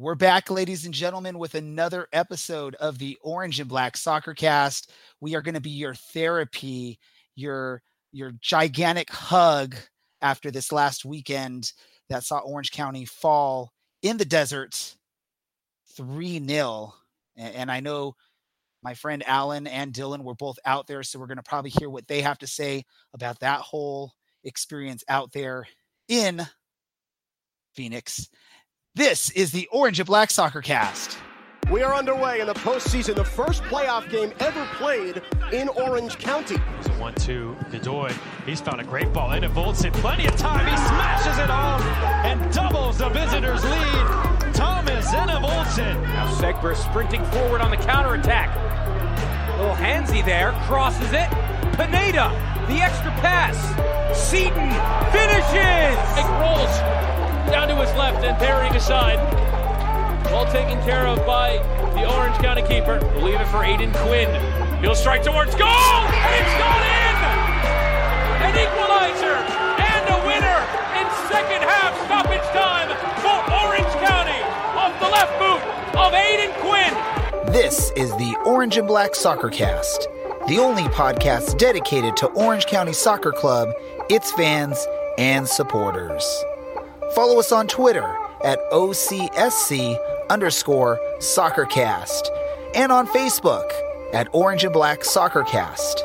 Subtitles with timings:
[0.00, 4.90] We're back, ladies and gentlemen, with another episode of the Orange and Black Soccer Cast.
[5.20, 6.98] We are going to be your therapy,
[7.36, 9.76] your your gigantic hug
[10.22, 11.74] after this last weekend
[12.08, 14.96] that saw Orange County fall in the desert
[15.98, 16.94] 3 0.
[17.36, 18.14] And I know
[18.82, 21.90] my friend Alan and Dylan were both out there, so we're going to probably hear
[21.90, 24.14] what they have to say about that whole
[24.44, 25.66] experience out there
[26.08, 26.46] in
[27.74, 28.30] Phoenix.
[28.96, 31.16] This is the Orange and Black Soccer Cast.
[31.70, 35.22] We are underway in the postseason, the first playoff game ever played
[35.52, 36.56] in Orange County.
[36.80, 38.12] It's a 1 2 Godoy.
[38.44, 39.92] He's found a great ball into Voltson.
[39.92, 40.66] Plenty of time.
[40.66, 41.82] He smashes it home
[42.26, 44.54] and doubles the visitors' lead.
[44.54, 46.02] Thomas Enevoldsen.
[46.02, 48.50] Now Segber sprinting forward on the counterattack.
[49.56, 51.30] Little handsy there, crosses it.
[51.76, 52.30] Pineda,
[52.66, 53.56] the extra pass.
[54.18, 54.70] Seaton
[55.12, 55.96] finishes.
[56.18, 57.09] It rolls
[57.50, 59.18] down to his left and parrying aside.
[60.26, 61.58] Well taken care of by
[61.94, 63.00] the Orange County keeper.
[63.14, 64.30] We'll leave it for Aodhan Quinn.
[64.80, 67.14] He'll strike towards goal, and it's gone in!
[68.46, 69.34] An equalizer
[69.82, 70.60] and a winner
[70.94, 74.40] in second half stoppage time for Orange County
[74.78, 75.60] off the left boot
[75.98, 77.52] of Aodhan Quinn.
[77.52, 80.06] This is the Orange and Black Soccer Cast,
[80.46, 83.70] the only podcast dedicated to Orange County Soccer Club,
[84.08, 84.86] its fans,
[85.18, 86.44] and supporters.
[87.14, 89.98] Follow us on Twitter at OCSC
[90.30, 92.22] underscore soccercast
[92.76, 93.68] and on Facebook
[94.12, 96.02] at Orange and Black Soccercast.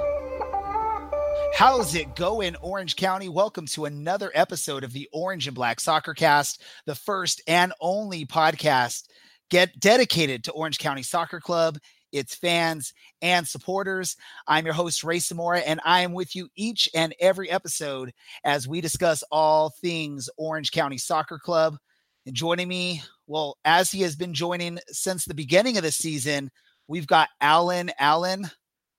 [1.53, 3.30] How's it going, Orange County?
[3.30, 9.03] Welcome to another episode of the Orange and Black Soccercast, the first and only podcast
[9.52, 11.78] get dedicated to Orange County Soccer Club
[12.16, 14.16] its fans and supporters.
[14.48, 18.14] I'm your host, Ray Samora, and I am with you each and every episode
[18.46, 21.78] as we discuss all things Orange County Soccer Club.
[22.26, 26.50] And joining me, well, as he has been joining since the beginning of the season,
[26.88, 27.92] we've got Alan.
[28.00, 28.50] Alan,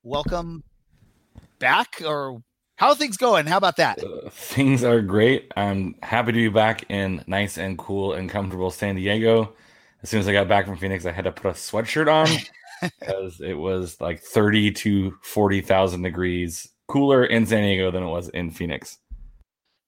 [0.02, 0.62] welcome
[1.58, 2.42] back, or
[2.76, 3.46] how are things going?
[3.46, 3.98] How about that?
[4.04, 5.50] Uh, things are great.
[5.56, 9.54] I'm happy to be back in nice and cool and comfortable San Diego.
[10.02, 12.28] As soon as I got back from Phoenix, I had to put a sweatshirt on
[12.82, 18.28] because it was like 30 to 40,000 degrees cooler in San Diego than it was
[18.28, 18.98] in Phoenix.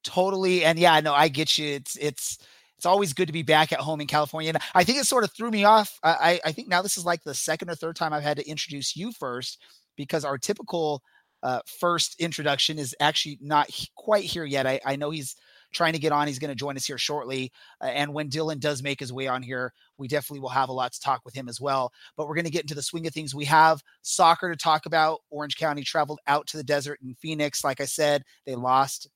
[0.05, 0.65] Totally.
[0.65, 1.75] And yeah, no, I get you.
[1.75, 2.39] It's, it's,
[2.77, 4.51] it's always good to be back at home in California.
[4.51, 5.99] And I think it sort of threw me off.
[6.03, 8.49] I, I think now this is like the second or third time I've had to
[8.49, 9.61] introduce you first
[9.97, 11.03] because our typical
[11.43, 14.67] uh, first introduction is actually not quite here yet.
[14.67, 15.35] I, I know he's
[15.73, 16.27] trying to get on.
[16.27, 17.53] He's going to join us here shortly.
[17.81, 20.73] Uh, and when Dylan does make his way on here, we definitely will have a
[20.73, 21.93] lot to talk with him as well.
[22.17, 23.35] But we're going to get into the swing of things.
[23.35, 25.21] We have soccer to talk about.
[25.31, 27.65] Orange County traveled out to the desert in Phoenix.
[27.65, 29.09] Like I said, they lost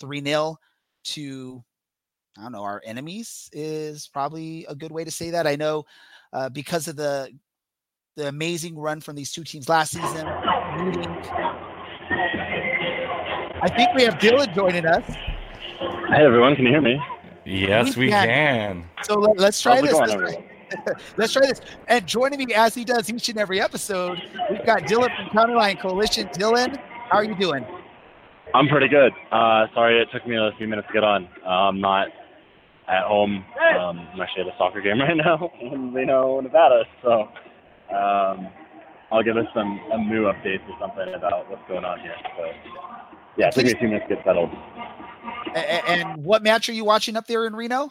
[0.00, 0.56] 3 0
[1.04, 1.64] to,
[2.38, 5.46] I don't know, our enemies is probably a good way to say that.
[5.46, 5.84] I know
[6.32, 7.30] uh, because of the
[8.16, 10.26] the amazing run from these two teams last season.
[13.60, 15.04] I think we have Dylan joining us.
[15.78, 17.00] Hey everyone, can you hear me?
[17.44, 18.26] Yes, we, we can.
[18.26, 18.84] can.
[19.04, 19.92] So let, us try this.
[21.16, 21.60] Let's try, this.
[21.86, 25.54] And joining me as he does each and every episode, we've got Dylan from County
[25.54, 26.26] Line Coalition.
[26.28, 26.76] Dylan,
[27.08, 27.64] how are you doing?
[28.54, 29.12] I'm pretty good.
[29.30, 31.28] Uh, sorry it took me a few minutes to get on.
[31.46, 32.08] Uh, I'm not
[32.88, 33.44] at home.
[33.78, 36.86] Um, I'm actually at a soccer game right now in Reno, Nevada.
[37.02, 37.28] So
[37.94, 38.48] um,
[39.12, 42.16] I'll give us some a new updates or something about what's going on here.
[42.36, 42.50] So
[43.36, 44.50] yeah, it took me a few minutes to get settled.
[45.54, 47.90] And what match are you watching up there in Reno?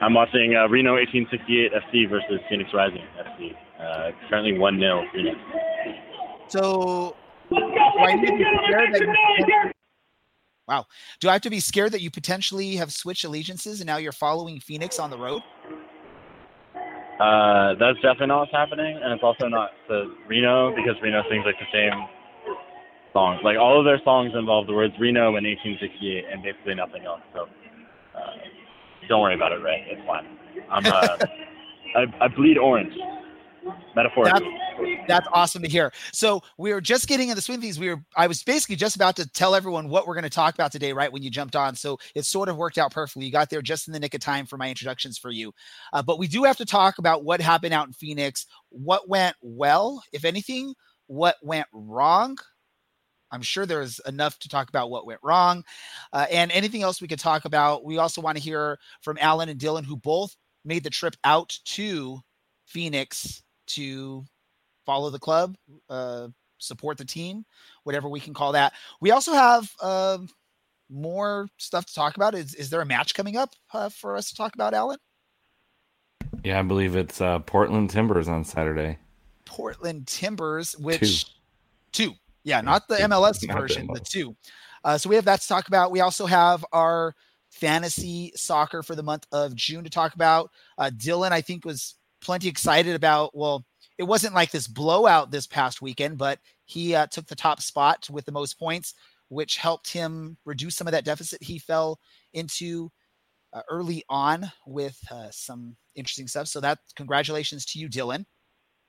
[0.00, 3.54] I'm watching uh, Reno 1868 FC versus Phoenix Rising FC.
[3.80, 5.36] Uh, currently 1 0 Phoenix.
[6.48, 7.16] So,
[7.50, 9.72] do I need scared
[10.66, 10.86] wow.
[11.20, 14.12] Do I have to be scared that you potentially have switched allegiances and now you're
[14.12, 15.42] following Phoenix on the road?
[17.20, 21.44] Uh, that's definitely not what's happening, and it's also not the Reno because Reno seems
[21.46, 22.08] like the same
[23.14, 23.40] songs.
[23.42, 27.22] Like all of their songs involve the words Reno and 1868 and basically nothing else.
[27.32, 27.48] So
[28.14, 28.20] uh,
[29.08, 29.86] don't worry about it, Ray.
[29.88, 30.36] It's fine.
[30.70, 31.16] I'm uh,
[31.96, 32.92] I, I bleed orange.
[33.96, 34.58] Metaphorically.
[34.76, 35.90] That's, that's, awesome to hear.
[36.12, 37.78] So we were just getting in the swing things.
[37.78, 40.52] We were I was basically just about to tell everyone what we're going to talk
[40.52, 41.10] about today, right?
[41.10, 41.74] When you jumped on.
[41.74, 43.24] So it sort of worked out perfectly.
[43.24, 45.52] You got there just in the nick of time for my introductions for you.
[45.94, 49.36] Uh, but we do have to talk about what happened out in Phoenix, what went
[49.40, 50.74] well, if anything,
[51.06, 52.36] what went wrong,
[53.34, 55.64] I'm sure there's enough to talk about what went wrong
[56.12, 57.84] uh, and anything else we could talk about.
[57.84, 61.58] We also want to hear from Alan and Dylan, who both made the trip out
[61.64, 62.20] to
[62.66, 64.24] Phoenix to
[64.86, 65.56] follow the club,
[65.90, 66.28] uh,
[66.58, 67.44] support the team,
[67.82, 68.72] whatever we can call that.
[69.00, 70.18] We also have uh,
[70.88, 72.34] more stuff to talk about.
[72.34, 74.98] Is, is there a match coming up uh, for us to talk about, Alan?
[76.44, 78.98] Yeah, I believe it's uh, Portland Timbers on Saturday.
[79.44, 81.26] Portland Timbers, which
[81.92, 82.14] two, two.
[82.44, 84.36] Yeah, not the MLS not version, the, the two.
[84.84, 85.90] Uh, so we have that to talk about.
[85.90, 87.14] We also have our
[87.50, 90.50] fantasy soccer for the month of June to talk about.
[90.76, 93.36] Uh, Dylan, I think, was plenty excited about.
[93.36, 93.64] Well,
[93.96, 98.08] it wasn't like this blowout this past weekend, but he uh, took the top spot
[98.10, 98.94] with the most points,
[99.28, 101.98] which helped him reduce some of that deficit he fell
[102.32, 102.90] into
[103.52, 106.48] uh, early on with uh, some interesting stuff.
[106.48, 108.24] So that congratulations to you, Dylan.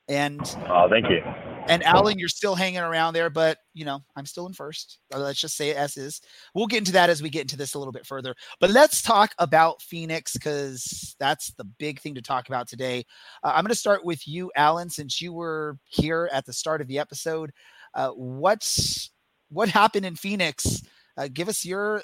[0.07, 1.21] And oh, thank you.
[1.67, 4.99] And Alan, you're still hanging around there, but you know I'm still in first.
[5.11, 6.21] Let's just say it as is.
[6.53, 8.35] We'll get into that as we get into this a little bit further.
[8.59, 13.03] But let's talk about Phoenix because that's the big thing to talk about today.
[13.43, 16.81] Uh, I'm going to start with you, Alan, since you were here at the start
[16.81, 17.51] of the episode.
[17.95, 19.11] Uh, what's
[19.49, 20.83] what happened in Phoenix?
[21.17, 22.03] Uh, give us your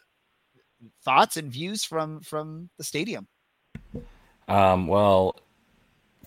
[1.05, 3.27] thoughts and views from from the stadium.
[4.47, 5.35] Um, well,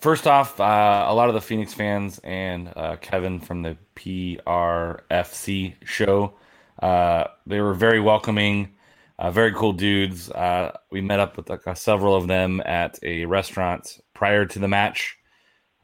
[0.05, 5.73] first off, uh, a lot of the Phoenix fans and uh, Kevin from the PRFC
[5.83, 6.35] show,
[6.83, 8.69] uh, they were very welcoming,
[9.17, 10.29] uh, very cool dudes.
[10.29, 14.67] Uh, we met up with uh, several of them at a restaurant prior to the
[14.67, 15.17] match,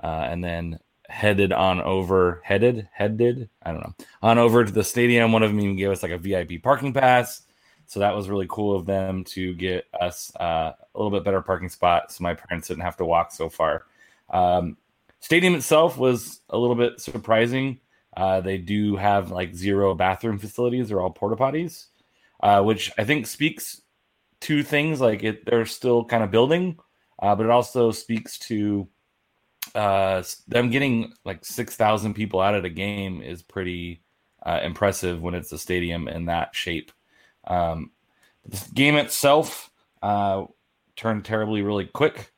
[0.01, 0.77] and then
[1.09, 5.31] headed on over, headed, headed, I don't know, on over to the stadium.
[5.31, 7.41] One of them even gave us like a VIP parking pass.
[7.87, 11.41] So that was really cool of them to get us uh, a little bit better
[11.41, 13.85] parking spot so my parents didn't have to walk so far.
[14.31, 14.77] Um,
[15.19, 17.79] stadium itself was a little bit surprising.
[18.15, 21.87] Uh, they do have like zero bathroom facilities; they're all porta potties,
[22.41, 23.81] uh, which I think speaks
[24.41, 25.45] to things like it.
[25.45, 26.77] They're still kind of building,
[27.19, 28.87] uh, but it also speaks to
[29.75, 34.01] uh, them getting like six thousand people out at a game is pretty
[34.43, 36.91] uh, impressive when it's a stadium in that shape.
[37.47, 37.91] Um,
[38.45, 40.45] the game itself uh,
[40.95, 42.33] turned terribly really quick.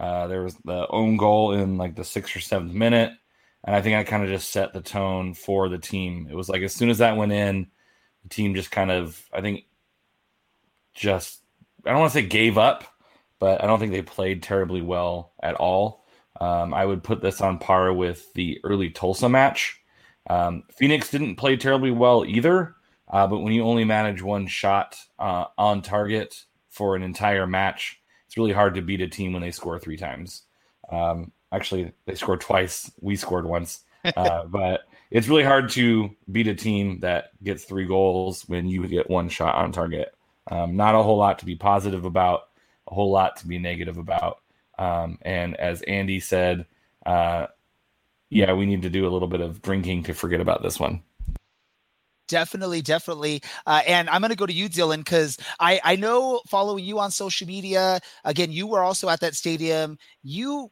[0.00, 3.12] Uh, there was the own goal in like the sixth or seventh minute,
[3.64, 6.26] and I think I kind of just set the tone for the team.
[6.30, 7.66] It was like as soon as that went in,
[8.22, 9.66] the team just kind of I think
[10.94, 11.42] just
[11.84, 12.84] I don't want to say gave up,
[13.38, 16.06] but I don't think they played terribly well at all.
[16.40, 19.82] Um, I would put this on par with the early Tulsa match.
[20.30, 22.74] Um, Phoenix didn't play terribly well either,
[23.08, 27.99] uh, but when you only manage one shot uh, on target for an entire match,
[28.30, 30.42] it's really hard to beat a team when they score three times.
[30.88, 32.88] Um, actually, they scored twice.
[33.00, 33.80] We scored once.
[34.16, 38.88] Uh, but it's really hard to beat a team that gets three goals when you
[38.88, 40.14] get one shot on target.
[40.50, 42.44] Um, not a whole lot to be positive about,
[42.88, 44.38] a whole lot to be negative about.
[44.78, 46.64] Um, and as Andy said,
[47.04, 47.48] uh,
[48.30, 51.02] yeah, we need to do a little bit of drinking to forget about this one.
[52.30, 53.42] Definitely, definitely.
[53.66, 57.00] Uh, and I'm going to go to you, Dylan, because I, I know following you
[57.00, 59.98] on social media, again, you were also at that stadium.
[60.22, 60.70] You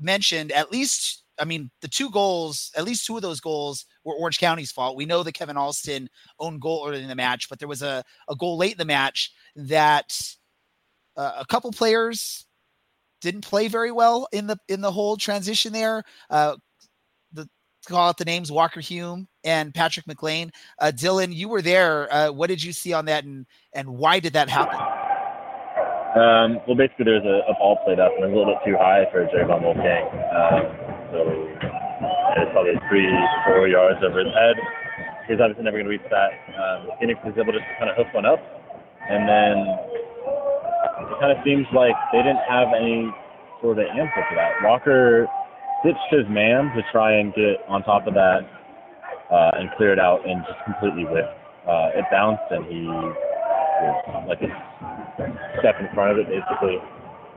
[0.00, 4.14] mentioned at least, I mean, the two goals, at least two of those goals were
[4.14, 4.96] Orange County's fault.
[4.96, 6.08] We know that Kevin Alston
[6.38, 8.84] owned goal early in the match, but there was a, a goal late in the
[8.84, 10.16] match that
[11.16, 12.46] uh, a couple players
[13.20, 16.04] didn't play very well in the in the whole transition there.
[16.30, 16.54] Uh,
[17.84, 20.50] call out the names Walker Hume and Patrick McLain.
[20.78, 22.12] Uh, Dylan, you were there.
[22.12, 24.80] Uh, what did you see on that, and and why did that happen?
[26.14, 28.62] Um, well, basically, there's a, a, ball played up, and it was a little bit
[28.62, 30.06] too high for Jerry Von Wolfgang.
[30.30, 30.62] Um,
[31.10, 31.18] so
[32.38, 33.10] it's probably three,
[33.46, 34.54] four yards over his head.
[35.26, 36.30] He's obviously never going to reach that.
[36.54, 38.38] Um, Phoenix was able to just kind of hoof one up,
[39.10, 39.58] and then
[41.10, 43.10] it kind of seems like they didn't have any
[43.58, 44.62] sort of answer for that.
[44.62, 45.26] Walker
[45.84, 48.40] ditched his man to try and get on top of that
[49.30, 51.36] uh, and clear it out and just completely whipped.
[51.68, 54.50] Uh, it bounced and he was like a
[55.60, 56.80] step in front of it basically.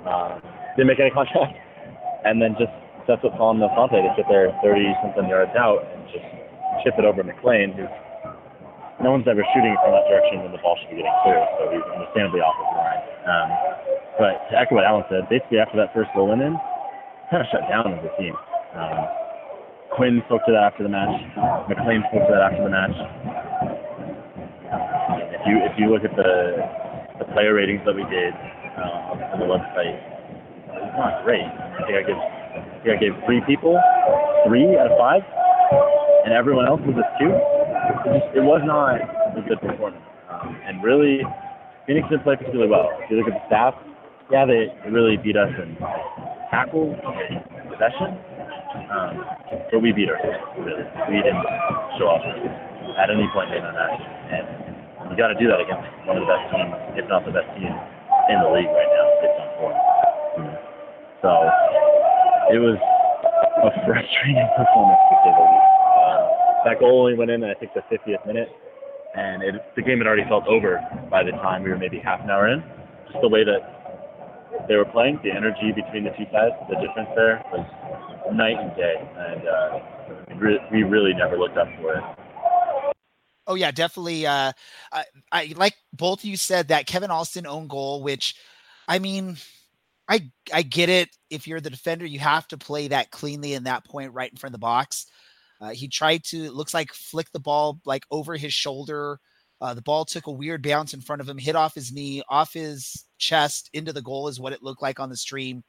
[0.08, 0.39] Uh,
[0.75, 1.54] didn't make any contact
[2.24, 2.72] and then just
[3.08, 6.27] up on the Fonte to sit there 30 something yards out and just
[6.84, 7.88] chip it over McLain, who's
[9.00, 11.72] no one's ever shooting from that direction when the ball should be getting clear, so
[11.72, 13.04] he's understandably off his line.
[13.30, 13.50] Um,
[14.20, 16.58] but to echo what Alan said, basically after that first goal went in,
[17.30, 18.36] kind of shut down as a team.
[18.76, 19.08] Um,
[19.96, 21.12] Quinn spoke to that after the match.
[21.68, 22.96] McLain spoke to that after the match.
[25.36, 26.56] If you if you look at the
[27.20, 28.34] the player ratings that we did
[28.78, 29.96] uh, on the website,
[30.72, 31.44] it's not great.
[31.44, 33.80] I think I give I think I gave three people
[34.46, 35.24] three out of five,
[36.26, 37.32] and everyone else was a two.
[38.36, 40.04] It was not a good performance.
[40.30, 41.24] Um, and really,
[41.88, 42.92] Phoenix didn't play particularly well.
[43.02, 43.80] If you look at the stats,
[44.30, 45.76] yeah, they, they really beat us in
[46.50, 46.96] tackle
[47.70, 48.18] possession.
[48.88, 49.13] Um,
[49.72, 50.86] but we beat ourselves, really.
[51.12, 51.44] We didn't
[52.00, 54.00] show off at any point in the match.
[54.32, 54.46] And
[55.12, 57.48] you got to do that against one of the best teams, if not the best
[57.56, 59.77] team in the league right now, based on form.
[61.24, 61.32] So
[62.54, 65.72] it was a frustrating performance to say the least.
[65.98, 66.24] Um,
[66.66, 68.50] that goal only went in, I think, the 50th minute,
[69.16, 72.22] and it, the game had already felt over by the time we were maybe half
[72.22, 72.63] an hour in.
[73.08, 73.77] Just the way that
[74.68, 77.66] they were playing, the energy between the two sides, the difference there was
[78.34, 79.80] night and day, and uh,
[80.72, 82.04] we really never looked up for it.
[83.48, 84.26] Oh yeah, definitely.
[84.26, 84.52] Uh,
[84.92, 88.36] I, I like both of you said that Kevin Alston own goal, which,
[88.88, 89.38] I mean,
[90.10, 91.10] I I get it.
[91.30, 94.38] If you're the defender, you have to play that cleanly in that point right in
[94.38, 95.06] front of the box.
[95.62, 99.20] Uh, he tried to looks like flick the ball like over his shoulder.
[99.60, 102.22] Uh, the ball took a weird bounce in front of him, hit off his knee,
[102.30, 105.64] off his chest into the goal is what it looked like on the stream.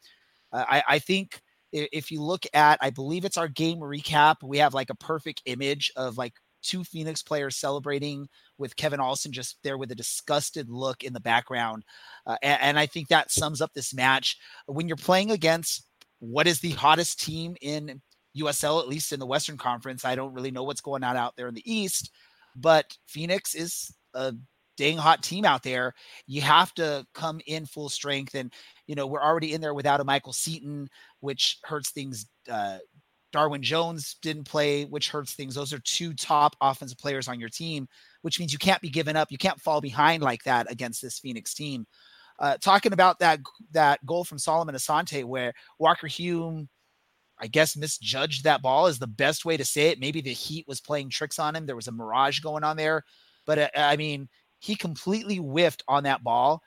[0.53, 1.41] Uh, I, I think
[1.73, 5.43] if you look at, I believe it's our game recap, we have like a perfect
[5.45, 10.69] image of like two Phoenix players celebrating with Kevin Alston just there with a disgusted
[10.69, 11.85] look in the background.
[12.27, 14.39] Uh, and, and I think that sums up this match.
[14.67, 15.87] When you're playing against
[16.19, 18.01] what is the hottest team in
[18.37, 21.37] USL, at least in the Western Conference, I don't really know what's going on out
[21.37, 22.11] there in the East,
[22.57, 24.35] but Phoenix is a
[24.79, 25.93] dang hot team out there.
[26.27, 28.35] You have to come in full strength.
[28.35, 28.53] And,
[28.87, 30.89] you know, we're already in there without a Michael Seaton,
[31.21, 32.79] which hurts things uh,
[33.33, 35.55] Darwin Jones didn't play, which hurts things.
[35.55, 37.87] Those are two top offensive players on your team,
[38.23, 39.31] which means you can't be given up.
[39.31, 41.87] You can't fall behind like that against this Phoenix team.
[42.39, 43.41] Uh, talking about that
[43.73, 46.69] that goal from Solomon Asante, where Walker Hume,
[47.39, 50.01] I guess, misjudged that ball is the best way to say it.
[50.01, 51.67] Maybe the heat was playing tricks on him.
[51.67, 53.05] There was a mirage going on there,
[53.45, 54.29] but uh, I mean,
[54.59, 56.63] he completely whiffed on that ball.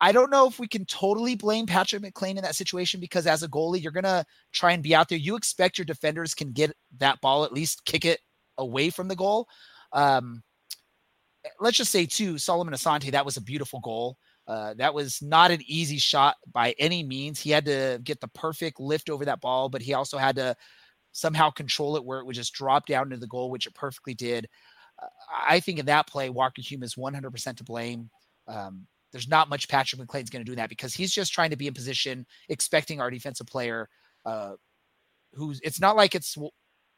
[0.00, 3.42] I don't know if we can totally blame Patrick McLain in that situation because as
[3.42, 5.18] a goalie, you're gonna try and be out there.
[5.18, 8.20] You expect your defenders can get that ball, at least kick it
[8.58, 9.46] away from the goal.
[9.92, 10.42] Um,
[11.60, 14.18] let's just say too, Solomon Asante, that was a beautiful goal.
[14.48, 17.40] Uh, that was not an easy shot by any means.
[17.40, 20.56] He had to get the perfect lift over that ball, but he also had to
[21.12, 24.14] somehow control it where it would just drop down into the goal, which it perfectly
[24.14, 24.48] did.
[25.46, 28.10] I think in that play, Walker Hume is 100% to blame.
[28.48, 31.56] Um, there's not much Patrick McLain's going to do that because he's just trying to
[31.56, 33.88] be in position, expecting our defensive player,
[34.24, 34.52] uh,
[35.32, 36.36] who's it's not like it's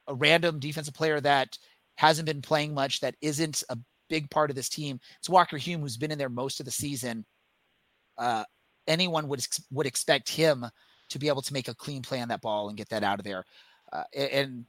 [0.08, 1.56] a random defensive player that
[1.96, 3.78] hasn't been playing much, that isn't a
[4.08, 4.98] big part of this team.
[5.18, 7.24] It's Walker Hume who's been in there most of the season.
[8.16, 8.44] Uh,
[8.86, 10.66] anyone would would expect him
[11.10, 13.18] to be able to make a clean play on that ball and get that out
[13.18, 13.44] of there.
[13.92, 14.64] Uh, and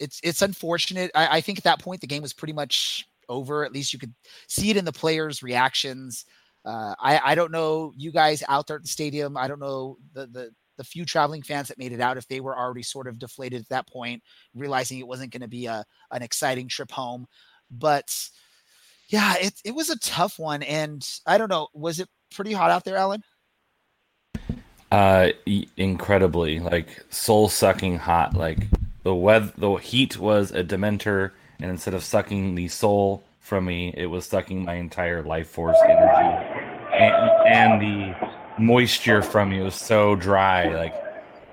[0.00, 1.10] it's it's unfortunate.
[1.14, 3.64] I, I, think at that point the game was pretty much over.
[3.64, 4.14] At least you could
[4.48, 6.24] see it in the players' reactions.
[6.64, 9.36] Uh, I, I don't know you guys out there at the stadium.
[9.36, 12.40] I don't know the, the, the few traveling fans that made it out if they
[12.40, 14.22] were already sort of deflated at that point,
[14.54, 17.26] realizing it wasn't going to be a, an exciting trip home.
[17.70, 18.14] But
[19.08, 20.62] yeah, it, it was a tough one.
[20.62, 23.22] And I don't know, was it pretty hot out there, Alan?
[24.92, 25.30] Uh,
[25.76, 28.34] incredibly, like soul sucking hot.
[28.34, 28.66] Like
[29.10, 33.92] the weather, the heat was a dementor, and instead of sucking the soul from me.
[33.96, 36.46] It was sucking my entire life force energy,
[36.94, 38.30] and, and the
[38.62, 40.94] moisture from me was so dry, like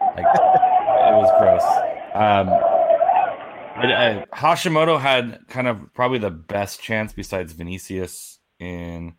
[0.02, 1.64] like it was gross.
[2.14, 2.50] Um,
[3.78, 9.16] uh, Hashimoto had kind of probably the best chance besides Vinicius in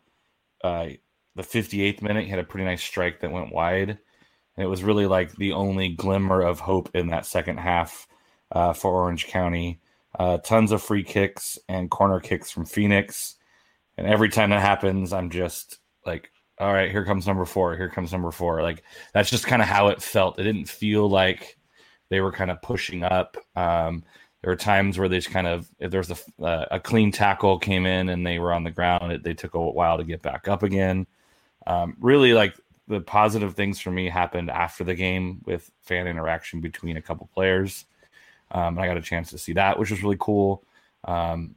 [0.62, 0.86] uh,
[1.34, 2.24] the 58th minute.
[2.24, 5.54] He had a pretty nice strike that went wide, and it was really like the
[5.54, 8.06] only glimmer of hope in that second half
[8.52, 9.80] uh, for Orange County.
[10.18, 13.36] Uh, tons of free kicks and corner kicks from Phoenix.
[13.96, 17.76] And every time that happens, I'm just like, all right, here comes number four.
[17.76, 18.62] Here comes number four.
[18.62, 20.38] Like that's just kind of how it felt.
[20.38, 21.56] It didn't feel like
[22.08, 23.36] they were kind of pushing up.
[23.54, 24.02] Um,
[24.42, 27.58] there were times where they just kind of, if there's a, uh, a clean tackle
[27.58, 30.22] came in and they were on the ground, it, they took a while to get
[30.22, 31.06] back up again.
[31.66, 32.54] Um, really, like
[32.86, 37.28] the positive things for me happened after the game with fan interaction between a couple
[37.34, 37.84] players.
[38.50, 40.64] Um, I got a chance to see that, which was really cool.
[41.04, 41.54] Um,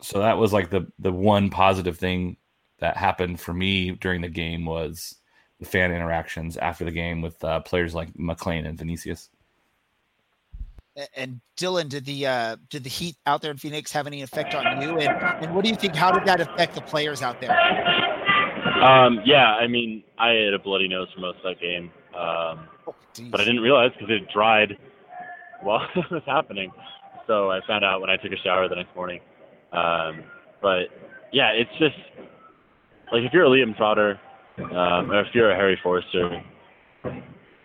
[0.00, 2.36] so that was like the the one positive thing
[2.80, 5.16] that happened for me during the game was
[5.60, 9.30] the fan interactions after the game with uh, players like McLain and Vinicius.
[11.16, 14.54] And Dylan, did the uh, did the heat out there in Phoenix have any effect
[14.54, 14.98] on you?
[14.98, 15.96] And, and what do you think?
[15.96, 17.50] How did that affect the players out there?
[18.80, 22.68] Um, yeah, I mean, I had a bloody nose for most of that game, um,
[22.86, 22.94] oh,
[23.30, 24.76] but I didn't realize because it dried
[25.64, 26.70] while it was happening.
[27.26, 29.20] So I found out when I took a shower the next morning.
[29.72, 30.22] Um,
[30.62, 30.92] but
[31.32, 31.96] yeah, it's just
[33.12, 34.20] like if you're a Liam Trotter,
[34.58, 36.42] um, or if you're a Harry Forrester,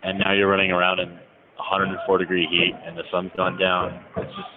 [0.02, 1.10] and now you're running around in
[1.56, 4.48] 104 degree heat and the sun's gone down, it's just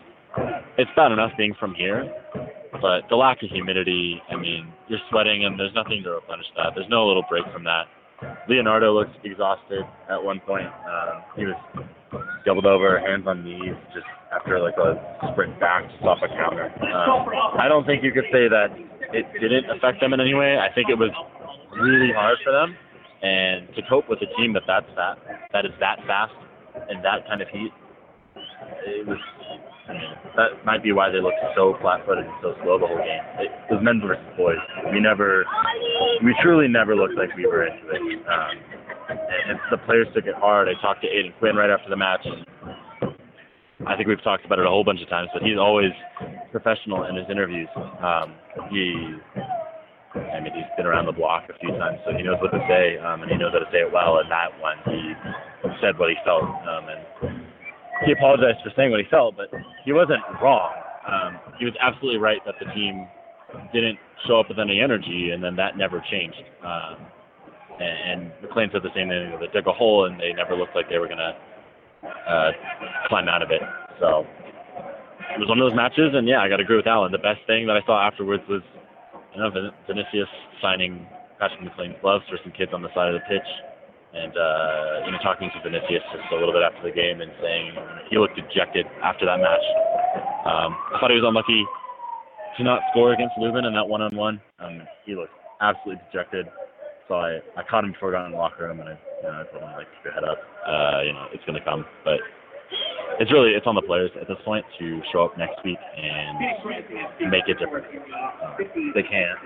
[0.78, 2.12] it's bad enough being from here.
[2.82, 6.74] But the lack of humidity, I mean, you're sweating and there's nothing to replenish that.
[6.76, 7.86] There's no little break from that.
[8.50, 10.68] Leonardo looked exhausted at one point.
[10.68, 11.56] Um, he was
[12.46, 15.00] doubled over, hands on knees, just after like a
[15.32, 16.72] sprint back just off a counter.
[16.94, 18.68] Um, I don't think you could say that
[19.14, 20.58] it didn't affect them in any way.
[20.58, 21.12] I think it was
[21.80, 22.76] really hard for them,
[23.22, 25.18] and to cope with a team that that's that
[25.54, 26.34] that is that fast
[26.90, 27.72] and that kind of heat,
[28.86, 29.18] it was.
[29.88, 33.04] I mean, that might be why they looked so flat-footed and so slow the whole
[33.04, 33.26] game.
[33.44, 34.62] It, was men versus boys.
[34.92, 35.44] We never,
[36.24, 38.00] we truly never looked like we were into it.
[38.00, 38.56] Um,
[39.10, 40.70] and, the players took it hard.
[40.70, 42.46] I talked to Aodhan Quinn right after the match, and
[43.88, 45.92] I think we've talked about it a whole bunch of times, but he's always
[46.52, 47.68] professional in his interviews.
[47.76, 48.40] Um,
[48.72, 49.20] he,
[50.16, 52.64] I mean, he's been around the block a few times, so he knows what to
[52.70, 54.20] say, um, and he knows how to say it well.
[54.24, 55.12] And that one, he
[55.82, 57.44] said what he felt, um, and
[58.06, 59.50] he apologized for saying what he felt, but
[59.86, 60.74] he wasn't wrong.
[61.08, 63.08] Um, he was absolutely right that the team
[63.74, 66.44] didn't show up with any energy, and then that never changed.
[66.64, 66.98] Um,
[67.80, 69.38] and, McLain said the same thing.
[69.40, 71.36] They dug a hole, and they never looked like they were gonna
[72.28, 72.52] uh,
[73.08, 73.62] climb out of it.
[74.00, 74.26] So
[75.34, 77.12] it was one of those matches, and yeah, I got to agree with Alan.
[77.12, 78.62] The best thing that I saw afterwards was,
[79.34, 79.50] you know,
[79.88, 80.30] Vinicius
[80.62, 81.08] signing
[81.40, 83.48] Patrick McLain's gloves for some kids on the side of the pitch,
[84.14, 87.32] and uh, you know, talking to Vinicius just a little bit after the game and
[87.42, 87.74] saying
[88.10, 89.66] he looked dejected after that match.
[90.46, 91.66] Um, I thought he was unlucky
[92.58, 94.42] to not score against Lubin in that one-on-one.
[94.60, 96.46] Um, he looked absolutely dejected.
[97.08, 99.28] So I, I caught him before I got in the locker room, and I, you
[99.28, 100.38] know, I told him like, keep your head up.
[100.68, 101.86] Uh, you know, it's gonna come.
[102.06, 102.22] But
[103.20, 107.30] it's really it's on the players at this point to show up next week and
[107.30, 107.86] make it different.
[107.86, 108.58] Uh,
[108.94, 109.40] they can't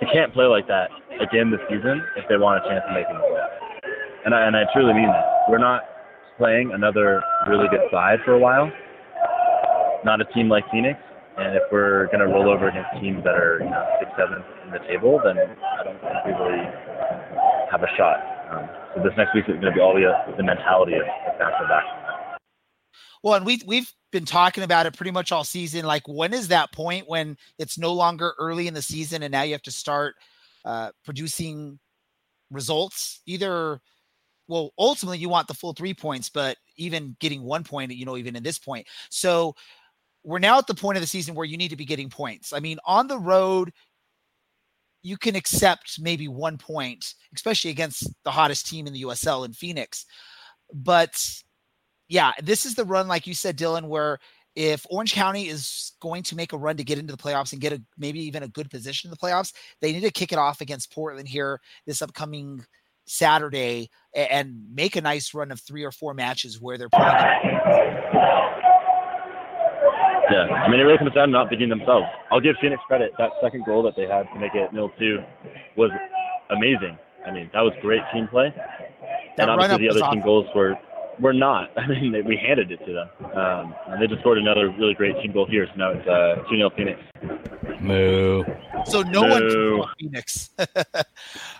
[0.00, 0.90] they can't play like that
[1.20, 3.58] again this season if they want a chance of making the playoffs.
[4.24, 5.26] And I and I truly mean that.
[5.48, 5.82] We're not
[6.38, 8.70] playing another really good side for a while.
[10.04, 10.98] Not a team like Phoenix.
[11.36, 14.70] And if we're to roll over against teams that are, you know, six, seventh in
[14.70, 16.62] the table, then I don't think we really
[17.74, 18.22] have a shot.
[18.54, 20.06] Um, so this next week is to be all the,
[20.36, 21.02] the mentality of,
[21.38, 21.82] back to back.
[23.22, 25.84] Well, and we we've been talking about it pretty much all season.
[25.84, 29.42] Like, when is that point when it's no longer early in the season and now
[29.42, 30.14] you have to start
[30.64, 31.78] uh, producing
[32.50, 33.20] results?
[33.26, 33.80] Either,
[34.46, 38.16] well, ultimately you want the full three points, but even getting one point, you know,
[38.16, 38.86] even in this point.
[39.10, 39.54] So
[40.22, 42.52] we're now at the point of the season where you need to be getting points.
[42.52, 43.72] I mean, on the road,
[45.02, 49.52] you can accept maybe one point, especially against the hottest team in the USL in
[49.52, 50.06] Phoenix.
[50.72, 51.14] But
[52.14, 54.20] yeah, this is the run, like you said, Dylan, where
[54.54, 57.60] if Orange County is going to make a run to get into the playoffs and
[57.60, 60.38] get a maybe even a good position in the playoffs, they need to kick it
[60.38, 62.64] off against Portland here this upcoming
[63.04, 67.12] Saturday and make a nice run of three or four matches where they're playing.
[70.30, 72.06] Yeah, I mean, it really comes down to not beating themselves.
[72.30, 73.10] I'll give Phoenix credit.
[73.18, 75.18] That second goal that they had to make it nil two
[75.76, 75.90] was
[76.50, 76.96] amazing.
[77.26, 78.54] I mean, that was great team play.
[79.36, 80.20] That and obviously the other awesome.
[80.20, 80.78] team goals were
[81.20, 81.70] were not.
[81.76, 83.08] I mean, they, we handed it to them.
[83.36, 85.66] Um, and they just scored another really great team goal here.
[85.66, 87.00] So now it's uh, 2 0 Phoenix.
[87.80, 88.44] Moo.
[88.86, 90.84] So no one Phoenix, uh,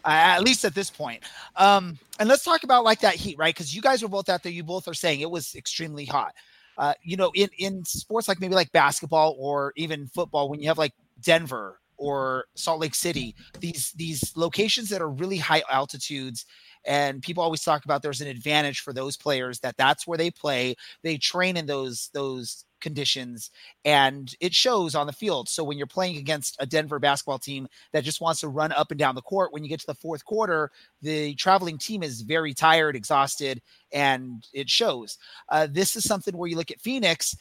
[0.04, 1.22] at least at this point.
[1.56, 3.54] Um, and let's talk about like that heat, right?
[3.54, 4.52] Because you guys were both out there.
[4.52, 6.34] You both are saying it was extremely hot.
[6.76, 10.68] Uh, you know, in in sports like maybe like basketball or even football, when you
[10.68, 16.46] have like Denver or Salt Lake City, these these locations that are really high altitudes,
[16.84, 20.30] and people always talk about there's an advantage for those players that that's where they
[20.30, 20.74] play.
[21.02, 23.50] They train in those those conditions
[23.86, 25.48] and it shows on the field.
[25.48, 28.90] So when you're playing against a Denver basketball team that just wants to run up
[28.90, 32.20] and down the court, when you get to the fourth quarter, the traveling team is
[32.20, 35.16] very tired, exhausted, and it shows.
[35.48, 37.34] Uh, this is something where you look at Phoenix.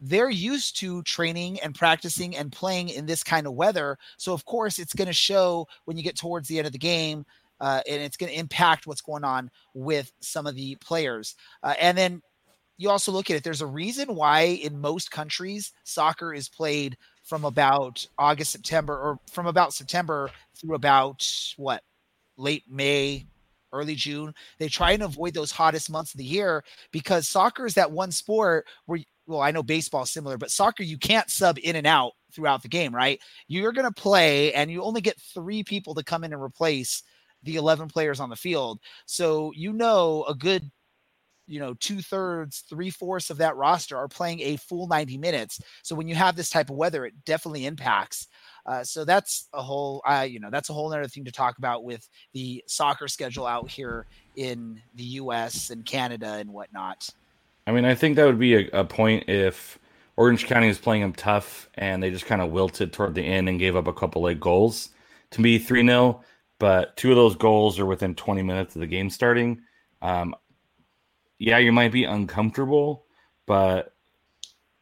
[0.00, 3.98] They're used to training and practicing and playing in this kind of weather.
[4.16, 6.78] So, of course, it's going to show when you get towards the end of the
[6.78, 7.24] game.
[7.58, 11.36] Uh, and it's going to impact what's going on with some of the players.
[11.62, 12.20] Uh, and then
[12.78, 16.96] you also look at it there's a reason why in most countries soccer is played
[17.22, 21.82] from about august september or from about september through about what
[22.36, 23.26] late may
[23.72, 27.74] early june they try and avoid those hottest months of the year because soccer is
[27.74, 31.58] that one sport where well i know baseball is similar but soccer you can't sub
[31.62, 33.18] in and out throughout the game right?
[33.48, 37.02] You're going to play and you only get three people to come in and replace
[37.42, 38.78] the 11 players on the field.
[39.06, 40.70] So you know a good
[41.48, 45.60] you know two thirds three fourths of that roster are playing a full 90 minutes.
[45.82, 48.28] So when you have this type of weather it definitely impacts.
[48.66, 51.58] Uh, so that's a whole uh, you know that's a whole other thing to talk
[51.58, 57.08] about with the soccer schedule out here in the us and canada and whatnot
[57.66, 59.78] I mean, I think that would be a, a point if
[60.16, 63.48] Orange County was playing them tough and they just kind of wilted toward the end
[63.48, 64.90] and gave up a couple late goals.
[65.32, 66.22] To me, 3 0,
[66.58, 69.62] but two of those goals are within 20 minutes of the game starting.
[70.00, 70.34] Um,
[71.38, 73.04] yeah, you might be uncomfortable,
[73.46, 73.92] but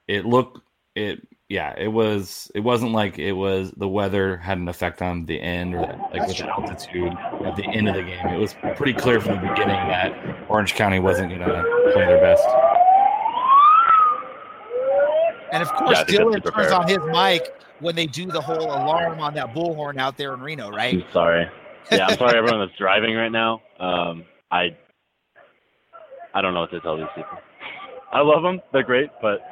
[0.07, 0.61] it looked
[0.94, 5.27] it yeah, it was it wasn't like it was the weather had an effect on
[5.27, 7.12] the end or like with the altitude
[7.44, 8.27] at the end of the game.
[8.29, 10.12] It was pretty clear from the beginning that
[10.49, 12.44] Orange County wasn't gonna play their best.
[15.54, 19.20] And of course, yeah, Dylan turns on his mic when they do the whole alarm
[19.20, 20.94] on that bullhorn out there in Reno, right?
[20.94, 21.46] I'm sorry.
[21.92, 23.62] Yeah, I'm sorry everyone that's driving right now.
[23.78, 24.76] Um, I
[26.34, 27.38] I don't know what to tell these people.
[28.12, 29.42] I love them; they're great, but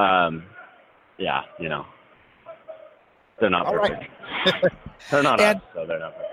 [0.00, 0.44] um,
[1.18, 1.84] yeah, you know,
[3.38, 4.04] they're not All perfect.
[4.46, 4.72] Right.
[5.10, 6.32] they're not and, us, so they're not perfect.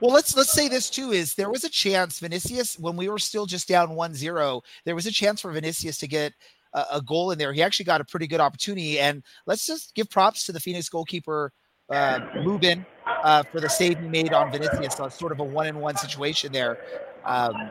[0.00, 3.18] Well, let's let's say this too is there was a chance Vinicius when we were
[3.18, 6.34] still just down 1-0, there was a chance for Vinicius to get
[6.74, 7.52] a, goal in there.
[7.52, 10.88] He actually got a pretty good opportunity and let's just give props to the Phoenix
[10.88, 11.52] goalkeeper
[11.90, 14.94] uh Lubin uh, for the save he made on Vinicius.
[14.94, 16.78] So it's sort of a one in one situation there.
[17.24, 17.70] Um,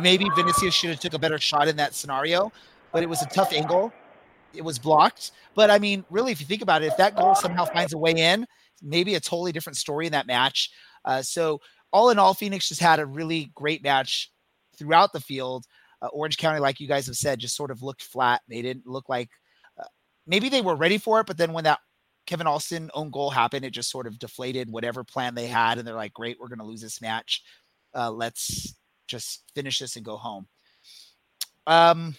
[0.00, 2.50] maybe Vinicius should have took a better shot in that scenario,
[2.92, 3.92] but it was a tough angle
[4.54, 5.32] it was blocked.
[5.54, 7.98] But I mean, really, if you think about it, if that goal somehow finds a
[7.98, 8.46] way in,
[8.82, 10.70] maybe a totally different story in that match.
[11.04, 11.60] Uh, so
[11.92, 14.30] all in all, Phoenix just had a really great match
[14.76, 15.66] throughout the field.
[16.02, 18.42] Uh, Orange County, like you guys have said, just sort of looked flat.
[18.48, 19.30] They didn't look like
[19.78, 19.84] uh,
[20.26, 21.80] maybe they were ready for it, but then when that
[22.26, 25.86] Kevin Alston own goal happened, it just sort of deflated whatever plan they had, and
[25.86, 27.42] they're like, "Great, we're going to lose this match.
[27.94, 28.74] Uh, let's
[29.06, 30.46] just finish this and go home."
[31.66, 32.14] Um,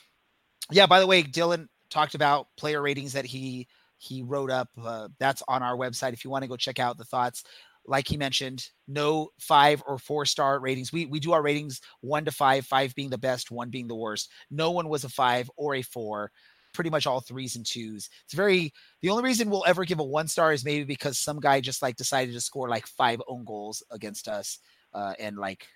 [0.70, 0.86] yeah.
[0.86, 3.68] By the way, Dylan, talked about player ratings that he
[3.98, 4.70] he wrote up.
[4.82, 7.44] Uh, that's on our website if you want to go check out the thoughts.
[7.86, 10.94] Like he mentioned, no five or four star ratings.
[10.94, 13.96] We we do our ratings one to five, five being the best, one being the
[13.96, 14.30] worst.
[14.50, 16.32] No one was a five or a four.
[16.74, 18.10] Pretty much all threes and twos.
[18.24, 21.40] It's very the only reason we'll ever give a one star is maybe because some
[21.40, 24.60] guy just like decided to score like five own goals against us
[24.94, 25.68] uh, and like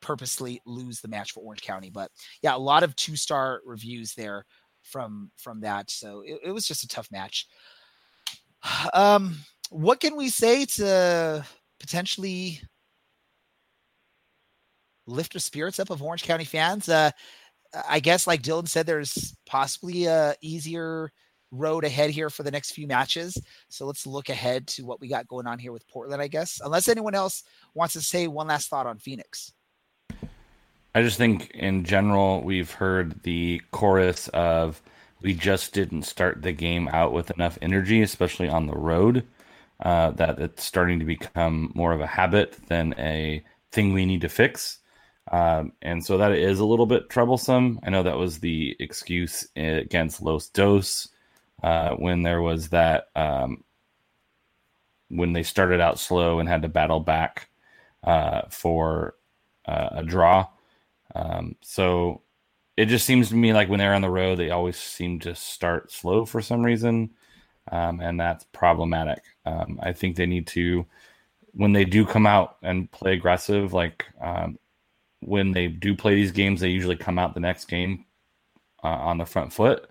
[0.00, 1.90] purposely lose the match for Orange County.
[1.90, 2.10] But
[2.42, 4.44] yeah, a lot of two star reviews there
[4.82, 5.90] from from that.
[5.90, 7.48] So it, it was just a tough match.
[8.94, 9.36] Um,
[9.74, 11.44] what can we say to
[11.80, 12.60] potentially
[15.08, 16.88] lift the spirits up of Orange County fans?
[16.88, 17.10] Uh,
[17.88, 21.10] I guess, like Dylan said, there's possibly a easier
[21.50, 23.36] road ahead here for the next few matches.
[23.68, 26.60] So let's look ahead to what we got going on here with Portland, I guess.
[26.64, 27.42] Unless anyone else
[27.74, 29.52] wants to say one last thought on Phoenix.
[30.94, 34.80] I just think in general, we've heard the chorus of
[35.20, 39.26] we just didn't start the game out with enough energy, especially on the road.
[39.80, 44.20] Uh, that it's starting to become more of a habit than a thing we need
[44.20, 44.78] to fix.
[45.32, 47.80] Um, and so that is a little bit troublesome.
[47.82, 51.08] I know that was the excuse against Los Dos
[51.62, 53.64] uh, when there was that, um,
[55.08, 57.48] when they started out slow and had to battle back
[58.04, 59.16] uh, for
[59.66, 60.46] uh, a draw.
[61.14, 62.22] Um, so
[62.76, 65.34] it just seems to me like when they're on the road, they always seem to
[65.34, 67.10] start slow for some reason,
[67.70, 69.22] um, and that's problematic.
[69.46, 70.86] Um, I think they need to,
[71.52, 74.58] when they do come out and play aggressive, like um,
[75.20, 78.04] when they do play these games, they usually come out the next game
[78.82, 79.88] uh, on the front foot.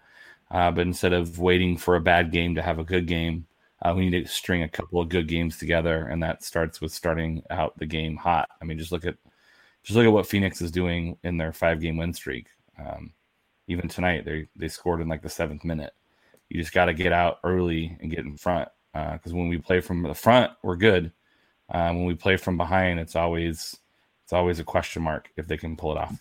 [0.52, 3.48] Uh, but instead of waiting for a bad game to have a good game,
[3.82, 6.92] uh, we need to string a couple of good games together, and that starts with
[6.92, 8.50] starting out the game hot.
[8.62, 9.18] I mean, just look at
[9.84, 12.48] just look at what Phoenix is doing in their five game win streak.
[12.80, 13.12] Um,
[13.68, 15.92] even tonight, they they scored in like the seventh minute.
[16.54, 19.58] You just got to get out early and get in front because uh, when we
[19.58, 21.12] play from the front, we're good.
[21.68, 23.76] Uh, when we play from behind, it's always
[24.24, 26.16] it's always a question mark if they can pull it off.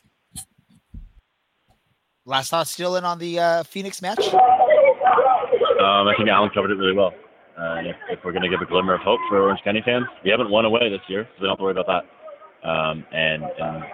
[2.25, 4.27] Last thought, still in on the uh, Phoenix match.
[4.33, 4.38] Um,
[6.09, 7.12] I think Alan covered it really well.
[7.59, 10.07] Uh, if, if, we're going to give a glimmer of hope for Orange County fans,
[10.25, 12.66] we haven't won away this year, so we don't have to worry about that.
[12.66, 13.85] Um, and, and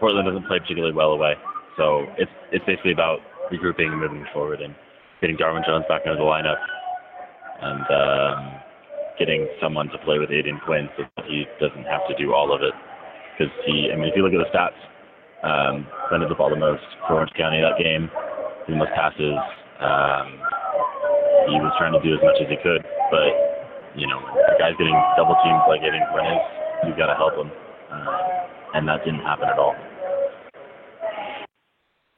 [0.00, 1.34] Portland doesn't play particularly well away.
[1.76, 3.20] So it's it's basically about
[3.52, 4.74] regrouping and moving forward and
[5.22, 6.58] getting Darwin Jones back into the lineup
[7.62, 8.60] and um,
[9.18, 12.50] getting someone to play with Aodhan Quinn so that he doesn't have to do all
[12.52, 12.74] of it.
[13.38, 14.76] Because he, I mean, if you look at the stats,
[15.46, 18.10] um, had the ball the most for Orange County that game,
[18.68, 19.38] the most passes.
[19.78, 20.26] Um,
[21.48, 23.30] he was trying to do as much as he could, but
[23.94, 26.44] you know, the guy's getting double teamed like Aodhan Quinn is,
[26.86, 27.50] you've got to help him
[27.90, 29.74] uh, and that didn't happen at all.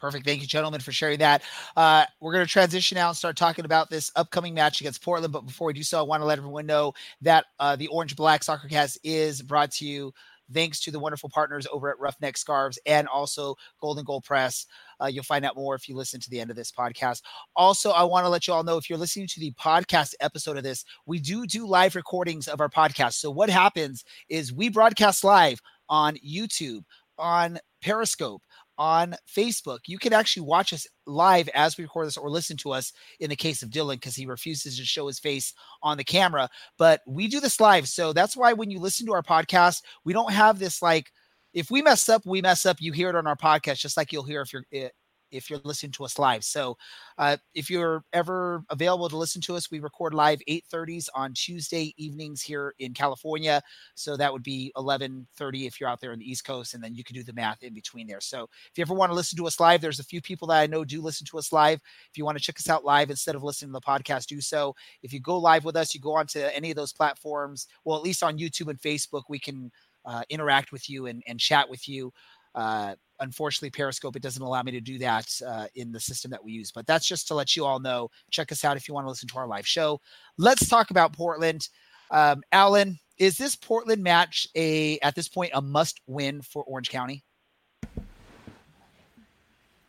[0.04, 0.26] Perfect.
[0.26, 1.40] Thank you, gentlemen, for sharing that.
[1.78, 5.32] Uh, we're going to transition now and start talking about this upcoming match against Portland.
[5.32, 8.14] But before we do so, I want to let everyone know that uh, the Orange
[8.14, 10.12] Black Soccer Cast is brought to you
[10.52, 14.66] thanks to the wonderful partners over at Roughneck Scarves and also Golden Gold Press.
[15.02, 17.22] Uh, you'll find out more if you listen to the end of this podcast.
[17.56, 20.58] Also, I want to let you all know if you're listening to the podcast episode
[20.58, 23.14] of this, we do do live recordings of our podcast.
[23.14, 26.82] So, what happens is we broadcast live on YouTube,
[27.16, 28.42] on Periscope,
[28.78, 29.80] on Facebook.
[29.86, 33.30] You can actually watch us live as we record this or listen to us in
[33.30, 36.48] the case of Dylan because he refuses to show his face on the camera.
[36.78, 37.88] But we do this live.
[37.88, 41.10] So that's why when you listen to our podcast, we don't have this like,
[41.52, 42.78] if we mess up, we mess up.
[42.80, 44.88] You hear it on our podcast, just like you'll hear if you're eh,
[45.30, 46.44] if you're listening to us live.
[46.44, 46.76] So
[47.18, 51.94] uh, if you're ever available to listen to us, we record live 8:30s on Tuesday
[51.96, 53.62] evenings here in California.
[53.94, 56.94] So that would be 11:30 if you're out there in the East Coast, and then
[56.94, 58.20] you can do the math in between there.
[58.20, 60.60] So if you ever want to listen to us live, there's a few people that
[60.60, 61.80] I know do listen to us live.
[62.10, 64.40] If you want to check us out live instead of listening to the podcast, do
[64.40, 64.74] so.
[65.02, 67.66] If you go live with us, you go onto any of those platforms.
[67.84, 69.70] Well, at least on YouTube and Facebook, we can
[70.04, 72.12] uh, interact with you and, and chat with you.
[72.54, 76.44] Uh, unfortunately, Periscope, it doesn't allow me to do that uh, in the system that
[76.44, 76.70] we use.
[76.70, 78.10] But that's just to let you all know.
[78.30, 80.00] Check us out if you want to listen to our live show.
[80.38, 81.68] Let's talk about Portland.
[82.10, 86.90] Um, Alan, is this Portland match a at this point a must win for Orange
[86.90, 87.24] County?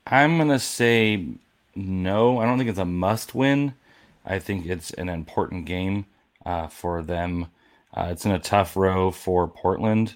[0.07, 1.25] I'm gonna say
[1.75, 2.39] no.
[2.39, 3.73] I don't think it's a must win.
[4.25, 6.05] I think it's an important game
[6.45, 7.47] uh, for them.
[7.93, 10.15] Uh, it's in a tough row for Portland.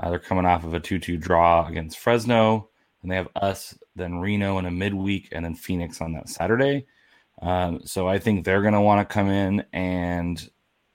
[0.00, 2.68] Uh, they're coming off of a 2 2 draw against Fresno,
[3.02, 6.86] and they have us, then Reno in a midweek, and then Phoenix on that Saturday.
[7.40, 10.50] Um, so I think they're going to want to come in and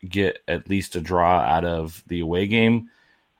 [0.08, 2.90] get at least a draw out of the away game.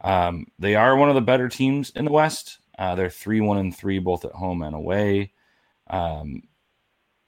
[0.02, 2.60] Um, they are one of the better teams in the West.
[2.78, 5.34] Uh, they're 3 1 and 3, both at home and away.
[5.90, 6.44] Um,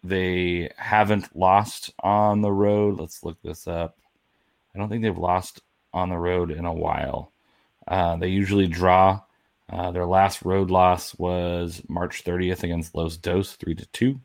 [0.03, 2.99] they haven't lost on the road.
[2.99, 3.97] Let's look this up.
[4.73, 5.61] I don't think they've lost
[5.93, 7.33] on the road in a while.
[7.87, 9.21] Uh, they usually draw.
[9.69, 14.19] Uh, their last road loss was March 30th against Los Dos, three to two.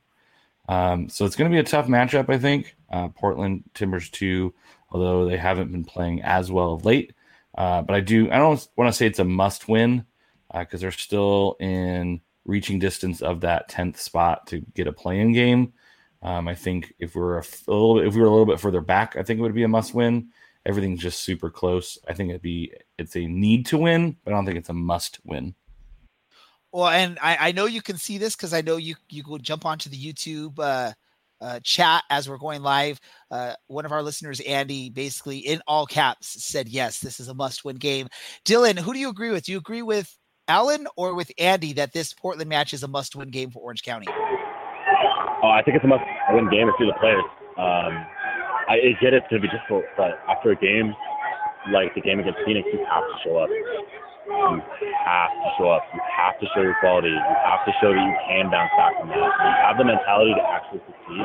[0.68, 2.76] Um, so it's going to be a tough matchup, I think.
[2.90, 4.54] Uh, Portland Timbers two,
[4.90, 7.12] although they haven't been playing as well of late.
[7.56, 8.30] Uh, but I do.
[8.30, 10.06] I don't want to say it's a must win
[10.52, 15.32] because uh, they're still in reaching distance of that tenth spot to get a play-in
[15.32, 15.72] game.
[16.22, 18.80] Um, I think if we're a, a little if we were a little bit further
[18.80, 20.28] back, I think it would be a must win
[20.66, 21.98] everything's just super close.
[22.08, 24.74] I think it'd be it's a need to win, but I don't think it's a
[24.74, 25.54] must win.
[26.72, 29.38] Well, and I, I know you can see this because I know you you go
[29.38, 30.92] jump onto the YouTube uh,
[31.40, 33.00] uh, chat as we're going live.
[33.30, 37.34] Uh, one of our listeners, Andy, basically in all caps said, "Yes, this is a
[37.34, 38.08] must-win game."
[38.44, 39.44] Dylan, who do you agree with?
[39.44, 40.16] Do you agree with
[40.48, 44.06] Alan or with Andy that this Portland match is a must-win game for Orange County?
[45.42, 47.24] Oh, I think it's a must-win game for the players.
[47.56, 48.06] Um,
[48.68, 50.94] I, get it's to be difficult, but after a game
[51.72, 53.50] like the game against Phoenix, you have to show up.
[53.50, 54.60] You
[55.04, 55.84] have to show up.
[55.92, 57.12] You have to show your quality.
[57.12, 59.20] You have to show that you can bounce back from that.
[59.20, 61.24] You have the mentality to actually succeed.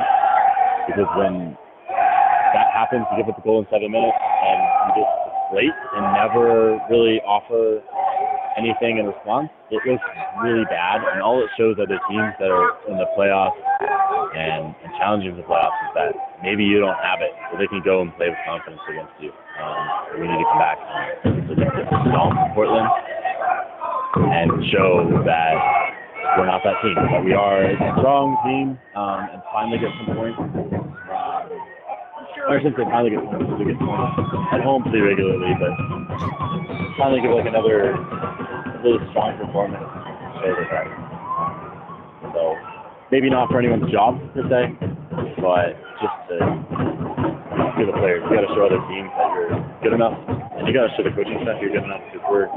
[0.92, 1.56] Because when
[2.56, 4.60] that happens, you give up a goal in seven minutes and
[4.92, 5.14] you just
[5.48, 7.80] deflate and never really offer
[8.58, 10.00] anything in response, it goes
[10.44, 11.02] really bad.
[11.14, 13.58] And all it shows other teams that are in the playoffs
[14.36, 17.82] and, and challenging the playoffs is that maybe you don't have it, so they can
[17.84, 19.32] go and play with confidence against you.
[19.62, 20.78] Um, we need to come back
[21.26, 21.46] and
[22.10, 22.88] stomp Portland
[24.16, 25.56] and show that
[26.38, 30.16] we're not that team, but we are a strong team um, and finally get some
[30.16, 30.89] points.
[32.48, 33.82] Or since they finally get points, we get
[34.54, 35.74] at home pretty regularly, but
[36.98, 37.98] finally give like another
[38.84, 39.84] really strong performance.
[42.34, 42.56] So
[43.12, 44.76] maybe not for anyone's job per se,
[45.42, 46.38] but just to
[47.78, 48.24] give the players.
[48.24, 50.16] You got to show other teams that you're good enough,
[50.56, 52.48] and you got to show the coaching staff you're good enough because we're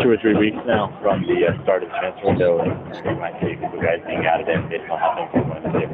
[0.00, 2.72] two or three weeks now from the uh, start of the transfer window, and
[3.04, 5.93] we might see the guys being added in based on how things are going to.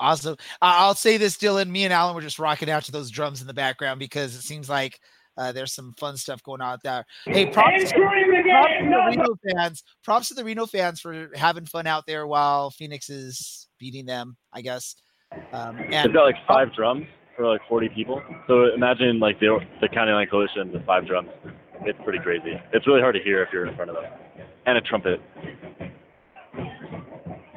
[0.00, 0.36] Awesome.
[0.62, 1.68] Uh, I'll say this, Dylan.
[1.68, 4.42] Me and Alan were just rocking out to those drums in the background because it
[4.42, 5.00] seems like
[5.36, 7.04] uh, there's some fun stuff going on out there.
[7.24, 9.84] Hey, props, props to the Reno fans.
[10.04, 14.36] Props to the Reno fans for having fun out there while Phoenix is beating them.
[14.52, 14.96] I guess.
[15.52, 17.06] Um, and they've got like five drums
[17.36, 18.20] for like 40 people.
[18.46, 21.28] So imagine like the the county line coalition with five drums.
[21.82, 22.60] It's pretty crazy.
[22.72, 24.12] It's really hard to hear if you're in front of them,
[24.66, 25.20] and a trumpet.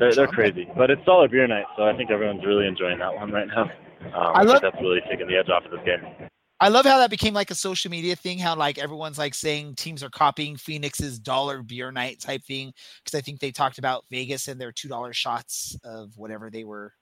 [0.02, 3.14] They're, they're crazy, but it's solid beer night, so I think everyone's really enjoying that
[3.14, 3.70] one right now.
[4.02, 6.28] Um, I, love, that's really taking the edge off of this game.
[6.60, 8.40] I love how that became like a social media thing.
[8.40, 13.16] How like everyone's like saying teams are copying Phoenix's dollar beer night type thing because
[13.16, 16.94] I think they talked about Vegas and their two dollar shots of whatever they were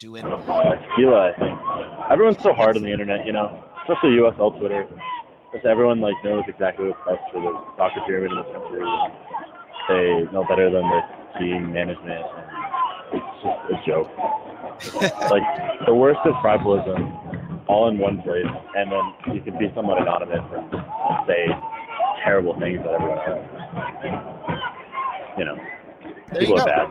[0.00, 0.22] doing.
[0.22, 1.58] Tequila, I think.
[2.10, 4.88] Everyone's so hard on the internet, you know, especially USL Twitter.
[5.52, 8.82] just everyone like knows exactly what's best for the soccer pyramid in this country.
[9.88, 11.00] They know better than the
[11.38, 12.24] team management.
[13.12, 14.10] And it's just a joke.
[15.30, 15.42] like
[15.86, 18.44] the worst is tribalism, all in one place,
[18.76, 20.70] and then you can be somewhat anonymous and
[21.26, 21.46] say
[22.24, 23.46] terrible things that everyone else.
[25.38, 25.56] You know,
[26.32, 26.62] There people go.
[26.62, 26.88] are bad.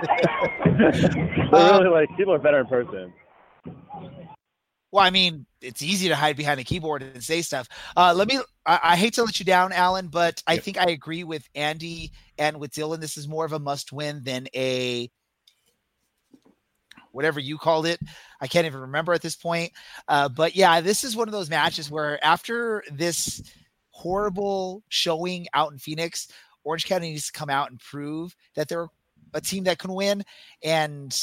[1.52, 3.12] They're uh, really like people are better in person.
[4.92, 7.68] Well, I mean, it's easy to hide behind a keyboard and say stuff.
[7.96, 8.40] Uh, let me.
[8.66, 12.12] I, I hate to let you down, Alan, but I think I agree with Andy
[12.38, 13.00] and with Dylan.
[13.00, 15.10] This is more of a must-win than a
[17.12, 18.00] whatever you called it.
[18.40, 19.72] I can't even remember at this point.
[20.08, 23.42] Uh, but yeah, this is one of those matches where after this
[23.90, 26.28] horrible showing out in Phoenix,
[26.64, 28.88] Orange County needs to come out and prove that they're
[29.34, 30.24] a team that can win.
[30.62, 31.16] And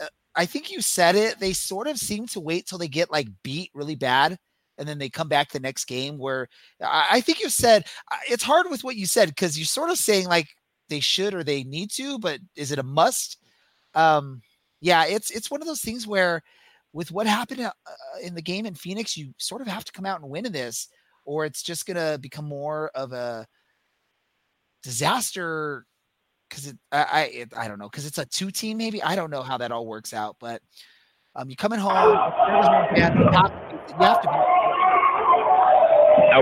[0.00, 1.40] uh, I think you said it.
[1.40, 4.38] They sort of seem to wait till they get like beat really bad.
[4.78, 6.48] And then they come back the next game where
[6.84, 7.86] I, think you said
[8.28, 10.48] it's hard with what you said because you're sort of saying like
[10.90, 13.38] they should or they need to, but is it a must?
[13.94, 14.42] Um,
[14.82, 16.42] yeah, it's it's one of those things where
[16.92, 17.70] with what happened uh,
[18.22, 20.52] in the game in Phoenix, you sort of have to come out and win in
[20.52, 20.88] this,
[21.24, 23.46] or it's just gonna become more of a
[24.82, 25.86] disaster
[26.48, 29.14] because it I I, it, I don't know because it's a two team maybe I
[29.16, 30.62] don't know how that all works out, but
[31.34, 31.92] um, you're coming home.
[31.92, 34.36] there was no You have, you to be.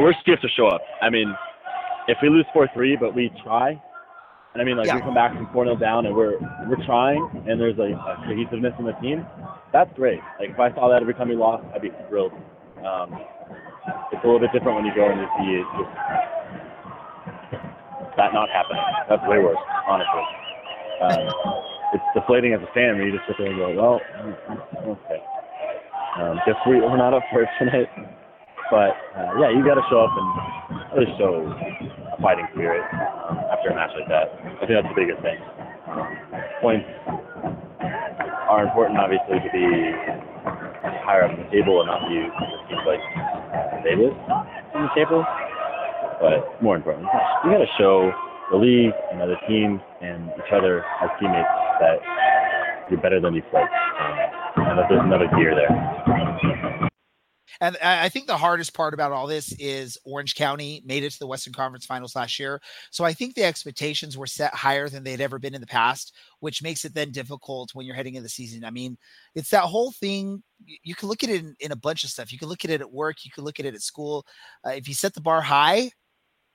[0.03, 0.81] Worst, you have to show up.
[1.03, 1.33] I mean,
[2.09, 3.71] if we lose four three, but we try,
[4.53, 4.97] and I mean, like Yeah.
[4.97, 6.39] we come back from four 0 down, and we're
[6.69, 9.27] we're trying, and there's like a cohesiveness in the team.
[9.73, 10.21] That's great.
[10.39, 12.33] Like if I saw that every time we lost, I'd be thrilled.
[12.85, 13.19] Um,
[14.13, 15.67] it's a little bit different when you go and you see it
[18.17, 18.83] that not happening.
[19.09, 20.25] That's way worse, honestly.
[21.03, 21.25] Um,
[21.93, 23.99] it's deflating as a fan when you just sit there and go, well,
[24.99, 25.21] okay.
[26.19, 27.91] Um, guess we, we're not up for it tonight.
[28.71, 30.29] But uh, yeah, you got to show up and
[30.97, 32.83] really show a fighting spirit
[33.29, 34.31] um, after a match like that.
[34.33, 35.39] I think that's the biggest thing.
[36.63, 36.87] Points
[38.49, 39.67] are important, obviously, to be
[41.05, 42.25] higher up the table and not be
[42.71, 43.03] teams like
[43.85, 44.17] Vegas
[44.73, 45.21] on the table.
[46.21, 47.11] But more importantly,
[47.45, 48.13] you got to show
[48.51, 51.49] the league and other teams and each other as teammates
[51.81, 51.99] that
[52.91, 54.19] you're better than you played, um,
[54.57, 56.91] and that there's another gear there.
[57.61, 61.13] And I I think the hardest part about all this is Orange County made it
[61.13, 62.61] to the Western Conference Finals last year.
[62.91, 66.15] So I think the expectations were set higher than they'd ever been in the past,
[66.41, 68.65] which makes it then difficult when you're heading into the season.
[68.65, 68.99] I mean,
[69.35, 70.43] it's that whole thing.
[70.83, 72.33] You can look at it in, in a bunch of stuff.
[72.33, 73.25] You can look at it at work.
[73.25, 74.27] You can look at it at school.
[74.67, 75.91] Uh, if you set the bar high,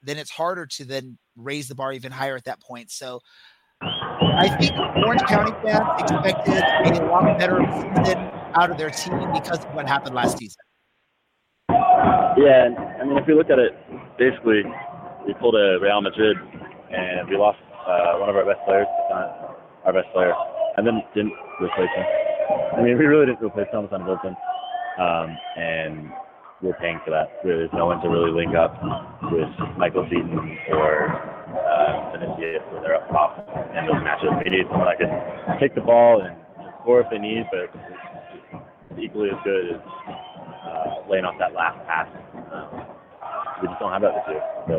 [0.02, 2.92] then it's harder to then raise the bar even higher at that point.
[2.92, 3.20] So
[3.82, 4.72] I think
[5.06, 7.60] Orange County fans expected a lot better
[7.96, 8.18] season
[8.56, 10.62] out of their team because of what happened last season.
[12.38, 12.70] Yeah,
[13.02, 13.76] I mean, if you look at it,
[14.18, 14.64] basically,
[15.28, 16.38] we pulled a Real Madrid
[16.90, 20.34] and we lost uh, one of our best players, not our best player,
[20.78, 22.06] and then didn't replace him.
[22.78, 24.36] I mean, we really didn't replace Jonathan Wilson,
[25.00, 26.10] um, and
[26.62, 27.32] we're paying for that.
[27.43, 28.76] There's no one to really link up
[29.32, 31.13] with Michael Seaton or
[31.56, 33.39] uh, Vinicius when they're up top
[33.76, 34.30] in those matches.
[34.43, 36.36] We need someone that can take the ball and
[36.82, 37.72] score if they need, but
[38.91, 42.08] it's equally as good as uh, laying off that last pass.
[42.52, 42.84] Um,
[43.62, 44.43] we just don't have that this year.
[44.67, 44.76] So,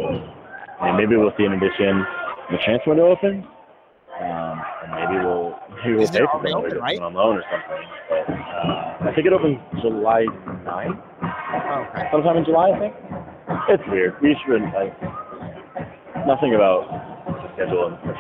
[0.85, 2.05] mean, maybe we'll see an addition
[2.51, 3.45] the transfer window opens.
[4.21, 7.01] Um, and maybe we'll maybe we'll pay it for already someone right?
[7.01, 7.87] on loan or something.
[8.11, 10.27] But uh, I think it opens July
[10.65, 11.01] 9th,
[11.91, 12.09] Okay.
[12.13, 12.71] sometime in July.
[12.71, 12.95] I think
[13.71, 14.21] it's weird.
[14.21, 14.93] We shouldn't like
[16.27, 16.87] nothing about
[17.27, 18.17] the schedule and such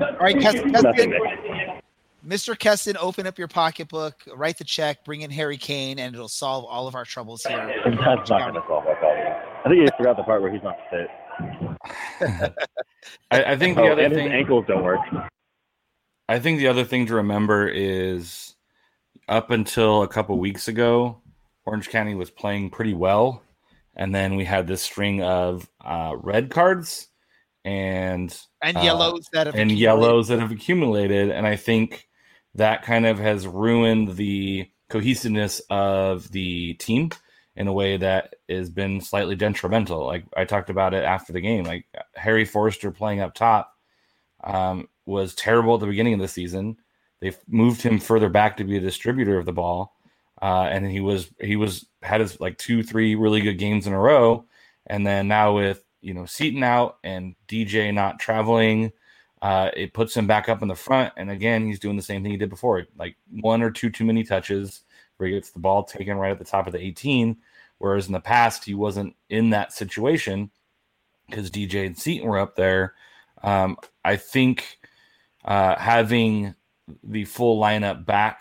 [0.00, 1.12] All right, Keston, Nothing.
[1.12, 1.80] Keston,
[2.26, 2.58] Mr.
[2.58, 6.64] Keston, open up your pocketbook, write the check, bring in Harry Kane, and it'll solve
[6.64, 7.72] all of our troubles here.
[7.84, 9.26] That's not going to solve our problem.
[9.64, 11.06] I think you forgot the part where he's not fit.
[13.30, 15.00] I, I think the Oh, other and his thing ankles don't work.
[16.28, 18.54] I think the other thing to remember is
[19.28, 21.20] up until a couple weeks ago,
[21.64, 23.42] Orange County was playing pretty well,
[23.94, 27.08] and then we had this string of uh, red cards
[27.64, 32.08] and And Uh, yellows that have and yellows that have accumulated, and I think
[32.54, 37.10] that kind of has ruined the cohesiveness of the team
[37.56, 40.04] in a way that has been slightly detrimental.
[40.04, 43.74] Like I talked about it after the game, like Harry Forrester playing up top
[44.44, 46.76] um, was terrible at the beginning of the season.
[47.20, 49.96] They've moved him further back to be a distributor of the ball,
[50.42, 53.94] uh, and he was he was had his like two three really good games in
[53.94, 54.44] a row,
[54.86, 58.92] and then now with you know Seaton out and DJ not traveling,
[59.40, 62.22] uh, it puts him back up in the front, and again he's doing the same
[62.22, 64.82] thing he did before, like one or two too many touches
[65.16, 67.36] where he gets the ball taken right at the top of the 18.
[67.78, 70.50] Whereas in the past, he wasn't in that situation
[71.28, 72.94] because DJ and Seaton were up there.
[73.42, 74.78] Um, I think
[75.44, 76.54] uh, having
[77.02, 78.40] the full lineup back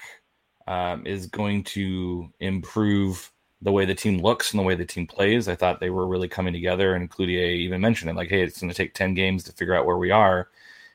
[0.68, 3.32] um, is going to improve
[3.62, 5.48] the way the team looks and the way the team plays.
[5.48, 8.60] I thought they were really coming together, and Cloutier even mentioned it like, hey, it's
[8.60, 10.50] going to take 10 games to figure out where we are.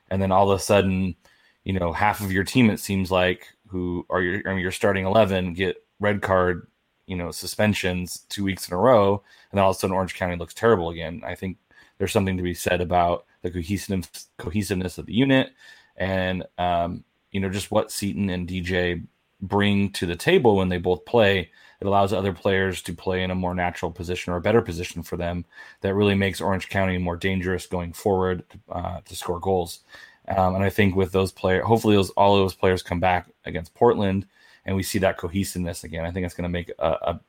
[0.09, 1.15] And then all of a sudden,
[1.63, 4.71] you know, half of your team, it seems like, who are your, I mean, your
[4.71, 6.67] starting 11 get red card,
[7.05, 9.21] you know, suspensions two weeks in a row.
[9.51, 11.21] And then all of a sudden, Orange County looks terrible again.
[11.25, 11.57] I think
[11.97, 15.51] there's something to be said about the cohesiveness, cohesiveness of the unit
[15.97, 19.05] and, um, you know, just what Seaton and DJ
[19.41, 21.49] bring to the table when they both play.
[21.79, 25.01] It allows other players to play in a more natural position or a better position
[25.01, 25.45] for them.
[25.81, 29.79] That really makes Orange County more dangerous going forward uh, to score goals.
[30.27, 33.73] Um, and I think with those players, hopefully those all those players come back against
[33.73, 34.27] Portland,
[34.65, 36.05] and we see that cohesiveness again.
[36.05, 37.19] I think it's going to make a, a,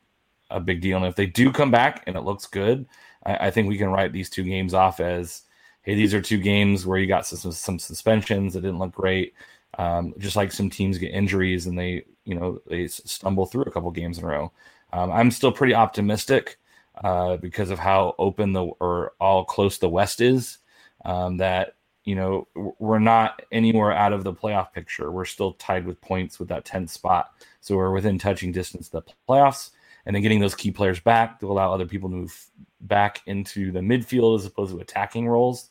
[0.51, 0.99] a big deal.
[0.99, 2.87] And if they do come back and it looks good,
[3.25, 5.43] I, I, think we can write these two games off as,
[5.83, 9.35] hey, these are two games where you got some, some suspensions that didn't look great.
[9.79, 13.71] Um, just like some teams get injuries and they, you know, they stumble through a
[13.71, 14.53] couple games in a row.
[14.93, 16.59] Um, I'm still pretty optimistic
[17.03, 20.59] uh, because of how open the or all close the West is.
[21.05, 21.75] Um, that
[22.05, 22.49] you know
[22.79, 25.11] we're not anywhere out of the playoff picture.
[25.11, 29.05] We're still tied with points with that 10th spot, so we're within touching distance of
[29.05, 29.71] the playoffs.
[30.05, 32.47] And then getting those key players back to allow other people to move
[32.81, 35.71] back into the midfield as opposed to attacking roles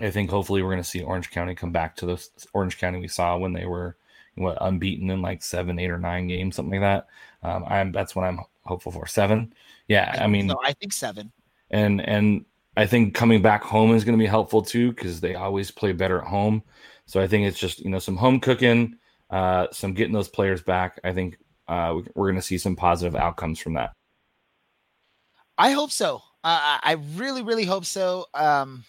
[0.00, 2.98] I think hopefully we're going to see Orange County come back to the Orange County
[2.98, 3.96] we saw when they were
[4.34, 7.04] what unbeaten in like seven, eight, or nine games, something like
[7.42, 7.48] that.
[7.48, 9.06] Um, I'm that's what I'm hopeful for.
[9.06, 9.54] Seven,
[9.88, 10.14] yeah.
[10.18, 11.32] I, I mean, so I think seven.
[11.70, 12.44] And and
[12.76, 15.92] I think coming back home is going to be helpful too because they always play
[15.92, 16.62] better at home.
[17.06, 18.96] So I think it's just you know some home cooking,
[19.30, 21.00] uh, some getting those players back.
[21.04, 23.92] I think uh, we're going to see some positive outcomes from that.
[25.58, 26.22] I hope so.
[26.44, 28.26] Uh, I really, really hope so.
[28.34, 28.84] Um,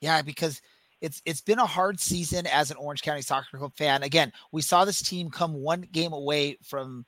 [0.00, 0.60] yeah, because
[1.00, 4.02] it's it's been a hard season as an Orange County Soccer Club fan.
[4.02, 7.04] Again, we saw this team come one game away from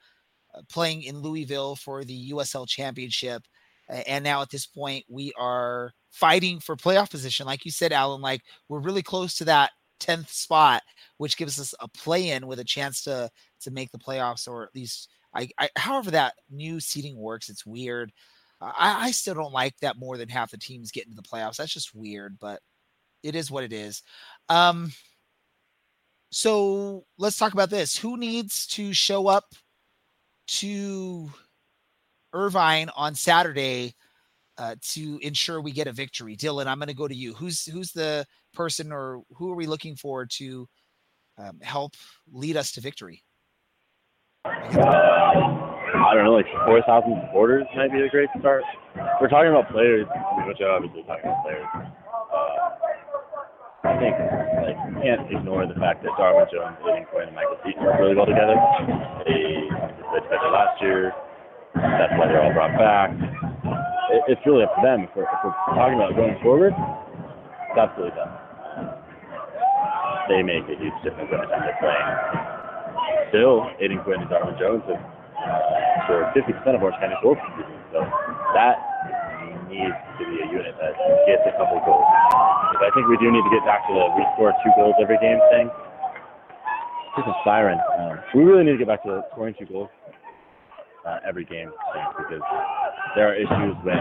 [0.54, 3.42] uh, playing in Louisville for the USL Championship,
[3.89, 7.47] and now at this point we are fighting for playoff position.
[7.47, 9.70] Like you said, Alan, like we're really close to that
[10.01, 10.82] tenth spot,
[11.18, 13.30] which gives us a play-in with a chance to
[13.61, 17.49] to make the playoffs, or at least I, I however that new seating works.
[17.49, 18.12] It's weird.
[18.61, 21.57] I, I still don't like that more than half the teams get into the playoffs.
[21.57, 22.61] That's just weird, but
[23.22, 24.03] it is what it is.
[24.49, 24.93] Um,
[26.30, 27.97] so let's talk about this.
[27.97, 29.45] Who needs to show up
[30.49, 31.30] to
[32.37, 33.95] Irvine on Saturday
[34.59, 36.37] uh, to ensure we get a victory?
[36.37, 37.34] Dylan, I'm going to go to you.
[37.34, 40.68] Who's who's the person, or who are we looking for to
[41.39, 41.95] um, help
[42.30, 43.22] lead us to victory?
[46.07, 48.62] I don't know, like 4,000 supporters might be a great start.
[49.20, 50.07] We're talking about players,
[50.47, 51.66] which are obviously talking about players.
[53.84, 54.14] I think
[54.66, 57.99] like you can't ignore the fact that Darwin Jones, Aodhan Quinn, and Michael Seaton work
[57.99, 58.59] really well together.
[59.24, 59.70] They
[60.11, 61.14] played together last year.
[61.76, 63.12] That's why they're all brought back.
[64.08, 65.04] It, it's really up to them.
[65.04, 68.32] If we're, if we're talking about going forward, it's absolutely them.
[70.28, 72.08] They make a huge difference every time they're playing.
[73.30, 77.38] Still, Aodhan Quinn and Darwin Jones have uh, scored 50% of Orange County goals.
[77.92, 78.00] So
[78.56, 78.80] that
[79.68, 80.96] needs to be a unit that
[81.28, 82.08] gets a couple goals.
[82.72, 84.96] But I think we do need to get back to the we score two goals
[84.96, 85.68] every game thing.
[87.20, 87.78] Just a siren.
[88.00, 89.90] Um, we really need to get back to scoring two goals
[91.07, 91.70] uh, every game
[92.18, 92.42] because
[93.14, 93.94] there are issues with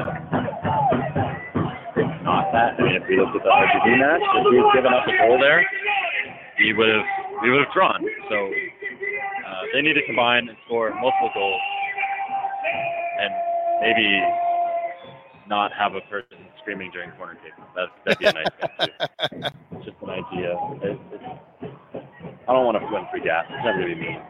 [2.25, 2.75] not that.
[2.79, 5.13] I mean, if we looked at the RGV match, if we had given up a
[5.21, 5.63] goal there,
[6.59, 7.05] we would have
[7.43, 8.03] we would have drawn.
[8.29, 11.61] So uh, they need to combine and score multiple goals,
[13.21, 13.31] and
[13.81, 14.23] maybe
[15.47, 17.55] not have a person screaming during corner kicks.
[17.75, 18.91] That, that'd be a nice thing too.
[19.77, 20.57] It's just an idea.
[20.81, 20.99] It,
[22.47, 23.45] I don't want to win free gas.
[23.49, 24.21] It's not really mean.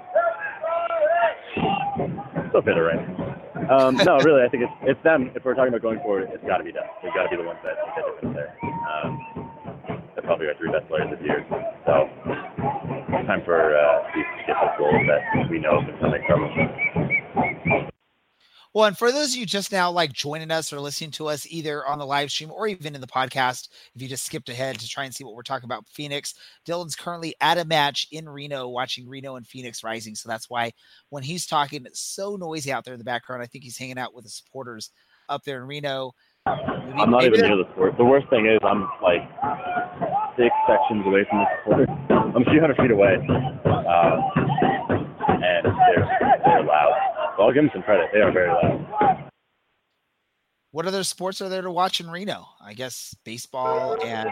[2.56, 3.04] Still fit it right.
[3.68, 5.30] Um, no, really, I think it's it's them.
[5.36, 6.88] If we're talking about going forward, it's got to be them.
[7.04, 8.56] They've got to be the ones that make a difference there.
[8.64, 9.12] Um,
[10.16, 11.44] they're probably our three best players this year.
[11.84, 12.08] So
[13.12, 16.48] it's time for uh, these to get those goals that we know been coming from
[16.48, 17.92] them.
[18.76, 21.48] Well, and for those of you just now like joining us or listening to us
[21.50, 24.78] either on the live stream or even in the podcast, if you just skipped ahead
[24.78, 26.34] to try and see what we're talking about, Phoenix,
[26.68, 30.14] Dylan's currently at a match in Reno watching Reno and Phoenix Rising.
[30.14, 30.74] So that's why
[31.08, 33.42] when he's talking, it's so noisy out there in the background.
[33.42, 34.92] I think he's hanging out with the supporters
[35.30, 36.12] up there in Reno.
[36.46, 36.62] Maybe,
[37.00, 37.98] I'm not even near the support.
[37.98, 39.24] The worst thing is I'm like
[40.36, 41.88] six sections away from the supporters.
[42.10, 43.26] I'm a few hundred feet away,
[43.64, 44.45] uh,
[47.40, 48.10] I'll give them some credit.
[48.14, 49.30] They are very loud.
[50.76, 52.46] What other sports are there to watch in Reno?
[52.62, 54.30] I guess baseball and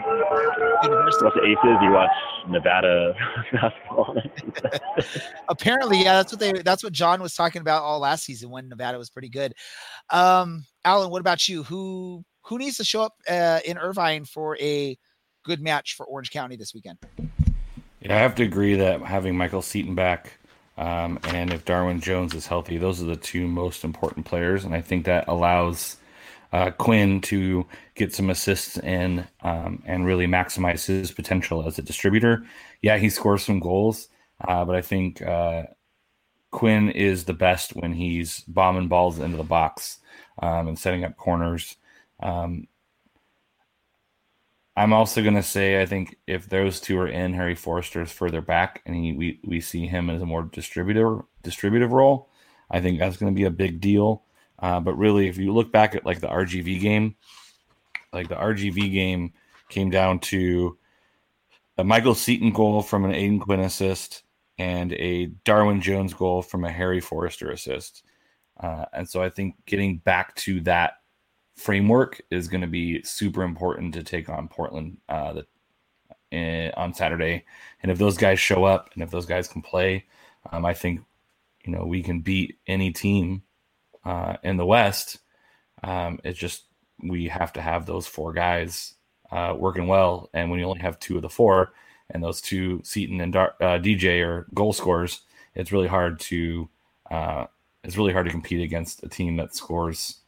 [0.82, 1.24] university.
[1.24, 1.78] Watch the Aces.
[1.80, 2.10] You watch
[2.46, 3.14] Nevada
[3.52, 4.14] basketball.
[5.48, 6.52] Apparently, yeah, that's what they.
[6.52, 9.54] That's what John was talking about all last season when Nevada was pretty good.
[10.10, 11.62] Um, Alan, what about you?
[11.62, 14.98] Who who needs to show up uh, in Irvine for a
[15.46, 16.98] good match for Orange County this weekend?
[18.00, 20.38] Yeah, I have to agree that having Michael Seaton back
[20.76, 24.74] um, and if Darwin Jones is healthy, those are the two most important players, and
[24.74, 25.96] I think that allows
[26.52, 31.82] uh, Quinn to get some assists and um, and really maximize his potential as a
[31.82, 32.44] distributor.
[32.82, 34.08] Yeah, he scores some goals,
[34.46, 35.64] uh, but I think uh,
[36.50, 39.98] Quinn is the best when he's bombing balls into the box
[40.40, 41.76] um, and setting up corners.
[42.22, 42.68] Um,
[44.76, 48.10] I'm also going to say I think if those two are in, Harry Forrester is
[48.10, 52.28] further back, and he, we we see him as a more distributor distributive role.
[52.70, 54.24] I think that's going to be a big deal.
[54.58, 57.14] Uh, but really, if you look back at like the RGV game,
[58.12, 59.32] like the RGV game
[59.68, 60.76] came down to
[61.78, 64.22] a Michael Seaton goal from an Aodhan Quinn assist
[64.58, 68.04] and a Darwin Jones goal from a Harry Forrester assist.
[68.58, 70.94] Uh, and so I think getting back to that
[71.56, 75.46] framework is going to be super important to take on Portland uh, the,
[76.32, 77.44] uh, on Saturday.
[77.82, 80.04] And if those guys show up and if those guys can play,
[80.50, 81.00] um, I think
[81.64, 83.42] you know we can beat any team
[84.04, 85.18] uh, in the West.
[85.82, 86.64] Um, it's just
[87.02, 88.94] we have to have those four guys
[89.30, 91.72] uh, working well, and when you only have two of the four,
[92.10, 95.22] and those two Seaton and Dar- uh, DJ are goal scorers,
[95.54, 96.68] it's really hard to
[97.10, 97.46] uh,
[97.82, 100.20] it's really hard to compete against a team that scores,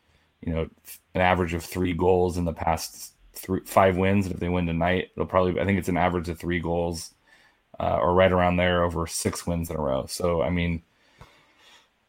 [0.46, 0.68] you know,
[1.14, 4.26] an average of three goals in the past three, five wins.
[4.26, 7.12] And if they win tonight, it'll probably I think it's an average of three goals,
[7.78, 10.06] uh, or right around there over six wins in a row.
[10.06, 10.82] So I mean,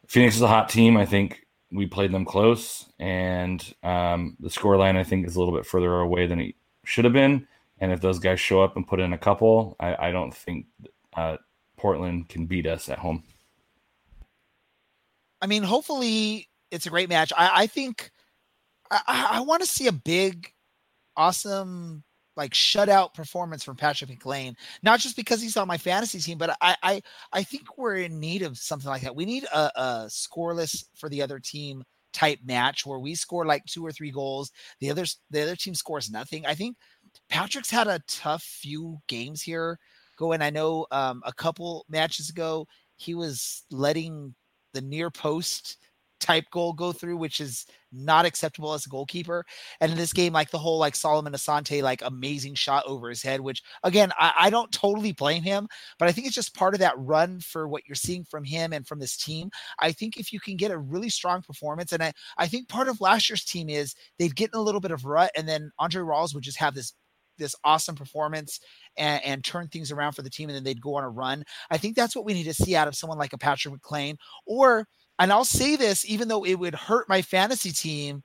[0.06, 0.96] Phoenix is a hot team.
[0.96, 5.54] I think we played them close, and um, the scoreline I think is a little
[5.54, 7.46] bit further away than it should have been.
[7.80, 10.66] And if those guys show up and put in a couple, I, I don't think
[11.14, 11.36] uh,
[11.76, 13.22] Portland can beat us at home.
[15.40, 17.32] I mean, hopefully it's a great match.
[17.36, 18.10] I, I think
[18.90, 20.52] I, I want to see a big,
[21.16, 22.04] awesome
[22.36, 26.56] like shutout performance from Patrick McLain, not just because he's on my fantasy team, but
[26.60, 29.16] I I, I think we're in need of something like that.
[29.16, 31.82] We need a, a scoreless for the other team
[32.12, 35.74] type match where we score like two or three goals, the others the other team
[35.74, 36.46] scores nothing.
[36.46, 36.76] I think
[37.28, 39.78] Patrick's had a tough few games here
[40.16, 40.40] going.
[40.40, 42.66] I know um, a couple matches ago
[42.96, 44.34] he was letting
[44.74, 45.78] the near post
[46.20, 49.44] type goal go through, which is not acceptable as a goalkeeper.
[49.80, 53.22] And in this game, like the whole like Solomon Asante, like amazing shot over his
[53.22, 56.74] head, which again, I, I, don't totally blame him, but I think it's just part
[56.74, 59.50] of that run for what you're seeing from him and from this team.
[59.78, 62.88] I think if you can get a really strong performance, and I, I think part
[62.88, 65.70] of last year's team is they'd get in a little bit of rut, and then
[65.78, 66.92] Andre Rawls would just have this
[67.38, 68.60] this awesome performance
[68.96, 71.44] and, and, turn things around for the team and then they'd go on a run.
[71.70, 74.16] I think that's what we need to see out of someone like a Patrick McLain
[74.44, 74.88] or
[75.18, 78.22] and I'll say this, even though it would hurt my fantasy team,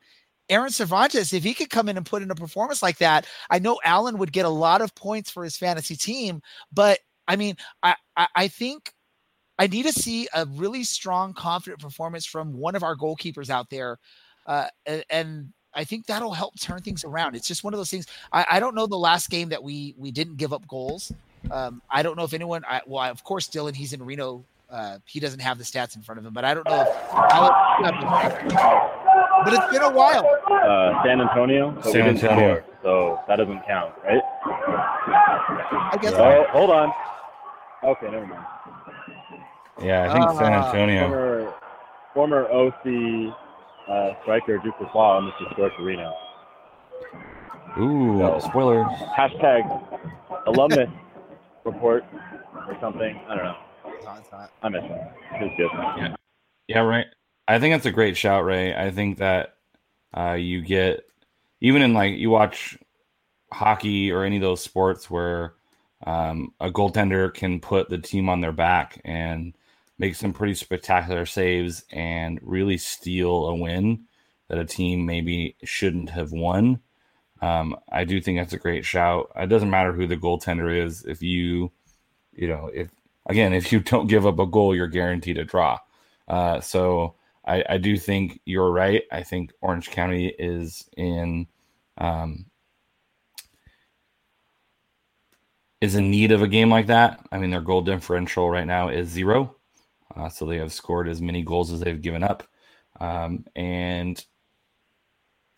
[0.50, 3.60] Aaron Cervantes, if he could come in and put in a performance like that, I
[3.60, 6.42] know Allen would get a lot of points for his fantasy team.
[6.72, 8.94] But I mean, I, I, I think
[9.58, 13.70] I need to see a really strong, confident performance from one of our goalkeepers out
[13.70, 14.00] there.
[14.46, 17.36] Uh, and, and I think that'll help turn things around.
[17.36, 18.06] It's just one of those things.
[18.32, 21.12] I, I don't know the last game that we we didn't give up goals.
[21.50, 22.64] Um, I don't know if anyone.
[22.68, 23.76] I, well, of course, Dylan.
[23.76, 26.54] He's in Reno uh, he doesn't have the stats in front of him, but I
[26.54, 26.88] don't know if
[29.44, 30.26] but it's been a while.
[30.50, 31.78] Uh, San Antonio.
[31.84, 32.62] So San Antonio.
[32.62, 34.22] Score, so that doesn't count, right?
[34.46, 36.14] I guess.
[36.16, 36.92] Oh, hold on.
[37.84, 38.46] Okay, never mind.
[39.82, 41.08] Yeah, I think uh, San Antonio.
[42.14, 43.34] Former, former OC
[43.90, 46.14] uh, striker Duke Lacroix almost destroyed Reno.
[47.80, 48.84] Ooh, so, spoiler.
[49.18, 49.64] Hashtag
[50.48, 50.90] alumnus
[51.66, 52.06] report
[52.68, 53.20] or something.
[53.28, 53.58] I don't know.
[54.08, 55.00] I miss him.
[55.40, 55.70] He's good.
[55.74, 56.16] Yeah.
[56.68, 57.08] yeah, right.
[57.48, 58.76] I think that's a great shout, Ray.
[58.76, 59.56] I think that
[60.16, 61.06] uh, you get
[61.62, 62.78] even in like you watch
[63.52, 65.54] hockey or any of those sports where
[66.06, 69.54] um, a goaltender can put the team on their back and
[69.98, 74.06] make some pretty spectacular saves and really steal a win
[74.50, 76.80] that a team maybe shouldn't have won.
[77.42, 79.32] Um, I do think that's a great shout.
[79.36, 81.06] It doesn't matter who the goaltender is.
[81.06, 81.72] If you,
[82.34, 82.90] you know, if
[83.26, 85.80] again, if you don't give up a goal, you're guaranteed a draw.
[86.28, 87.16] Uh, so
[87.46, 89.04] I, I, do think you're right.
[89.12, 91.48] I think Orange County is in
[91.98, 92.46] um,
[95.82, 97.26] is in need of a game like that.
[97.32, 99.58] I mean, their goal differential right now is zero.
[100.16, 102.44] uh, so they have scored as many goals as they've given up.
[103.02, 104.24] Um, and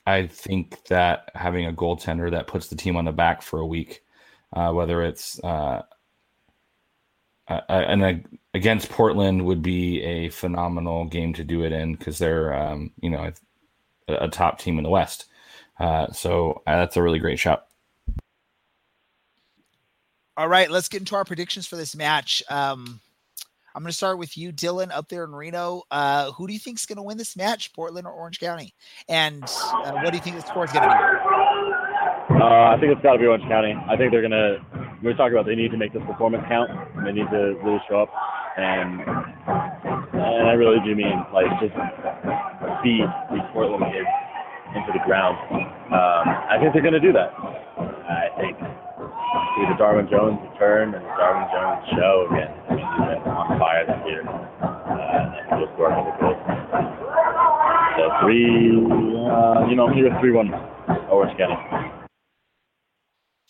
[0.07, 3.65] I think that having a goaltender that puts the team on the back for a
[3.67, 4.03] week,
[4.53, 5.83] uh, whether it's uh,
[7.47, 12.91] and against Portland would be a phenomenal game to do it in because they're um,
[13.01, 13.31] you know
[14.07, 15.25] a, a, top team in the West.
[15.79, 17.67] Uh, so uh, that's a really great shot.
[20.37, 22.43] All right, let's get into our predictions for this match.
[22.49, 22.99] Um,
[23.75, 25.83] I'm going to start with you, Dylan, up there in Reno.
[25.91, 28.73] Uh, who do you think is going to win this match, Portland or Orange County?
[29.09, 32.35] And uh, what do you think the score is going to be?
[32.35, 33.73] Uh, I think it's got to be Orange County.
[33.73, 34.84] I think they're going to.
[35.05, 36.73] We are talking about they need to make this performance count.
[37.05, 38.09] They need to really show up,
[38.57, 41.77] and and I really do mean like just
[42.81, 44.09] beat these Portland kids
[44.73, 45.37] into the ground.
[45.93, 47.29] Um, I think they're going to do that.
[47.37, 52.49] I think see the Darwin Jones return and the Darwin Jones show again.
[52.73, 54.25] He's been on fire this year.
[54.25, 56.33] Uh, he'll score another goal.
[57.93, 58.73] So three,
[59.29, 60.49] uh, you know, here three one,
[61.13, 61.61] Orange County.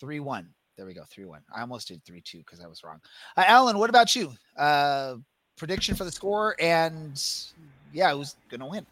[0.03, 0.51] Three one.
[0.77, 1.03] There we go.
[1.09, 1.41] Three one.
[1.55, 2.99] I almost did three two because I was wrong.
[3.37, 4.33] Uh, Alan, what about you?
[4.57, 5.15] Uh,
[5.57, 7.21] prediction for the score and
[7.93, 8.85] yeah, who's gonna win?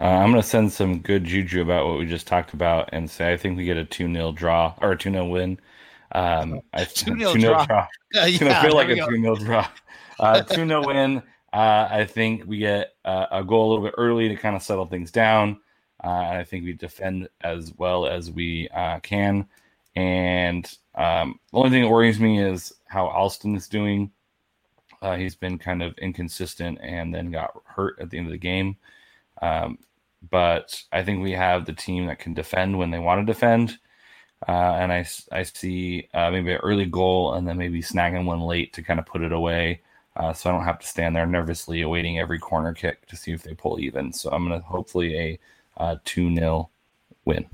[0.00, 3.10] Uh, I'm going to send some good juju about what we just talked about and
[3.10, 5.58] say I think we get a 2 0 draw or a 2 0 win.
[6.12, 7.66] Um, I, 2 0 draw.
[7.66, 7.88] draw.
[8.14, 9.68] Yeah, I feel like a 2 0 draw.
[10.20, 11.22] Uh, 2 0 win.
[11.52, 14.62] Uh, I think we get uh, a goal a little bit early to kind of
[14.62, 15.60] settle things down.
[16.02, 19.48] Uh, I think we defend as well as we uh, can.
[19.98, 24.12] And um, the only thing that worries me is how Alston is doing.
[25.02, 28.38] Uh, he's been kind of inconsistent and then got hurt at the end of the
[28.38, 28.76] game.
[29.42, 29.78] Um,
[30.30, 33.76] but I think we have the team that can defend when they want to defend.
[34.46, 38.40] Uh, and I, I see uh, maybe an early goal and then maybe snagging one
[38.40, 39.80] late to kind of put it away.
[40.14, 43.32] Uh, so I don't have to stand there nervously awaiting every corner kick to see
[43.32, 44.12] if they pull even.
[44.12, 45.38] So I'm going to hopefully a
[45.76, 46.70] uh, 2 0
[47.24, 47.46] win.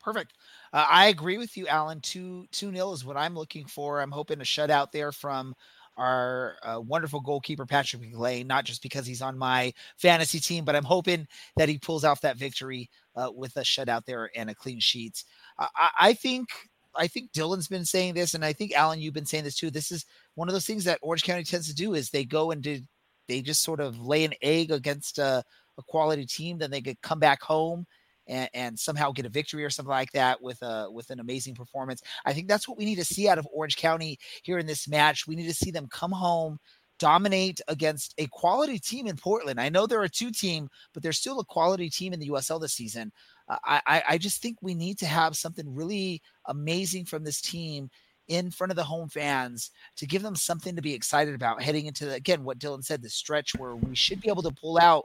[0.00, 0.34] Perfect.
[0.72, 2.00] Uh, I agree with you, Alan.
[2.00, 4.00] 2 2 0 is what I'm looking for.
[4.00, 5.54] I'm hoping a shutout there from
[5.98, 10.74] our uh, wonderful goalkeeper Patrick McLain, not just because he's on my fantasy team, but
[10.74, 14.54] I'm hoping that he pulls off that victory uh, with a shutout there and a
[14.54, 15.22] clean sheet.
[15.58, 16.48] I, I think
[16.94, 19.70] I think Dylan's been saying this, and I think Alan, you've been saying this too.
[19.70, 22.50] This is one of those things that Orange County tends to do is they go
[22.50, 22.80] and do,
[23.28, 25.42] they just sort of lay an egg against a,
[25.78, 27.86] a quality team, then they could come back home
[28.32, 31.54] and, and, somehow get a victory or something like that with a with an amazing
[31.54, 32.02] performance.
[32.24, 34.88] I think that's what we need to see out of Orange County here in this
[34.88, 35.26] match.
[35.26, 36.58] We need to see them come home,
[36.98, 39.60] dominate against a quality team in Portland.
[39.60, 42.60] I know they're a two team, but they're still a quality team in the USL
[42.60, 43.12] this season.
[43.48, 47.90] Uh, I, I just think we need to have something really amazing from this team
[48.28, 51.86] in front of the home fans to give them something to be excited about heading
[51.86, 54.78] into the, again what Dylan said the stretch where we should be able to pull
[54.78, 55.04] out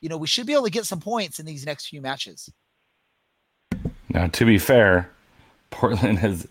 [0.00, 2.50] you know we should be able to get some points in these next few matches.
[4.10, 5.10] Now to be fair,
[5.70, 6.46] Portland has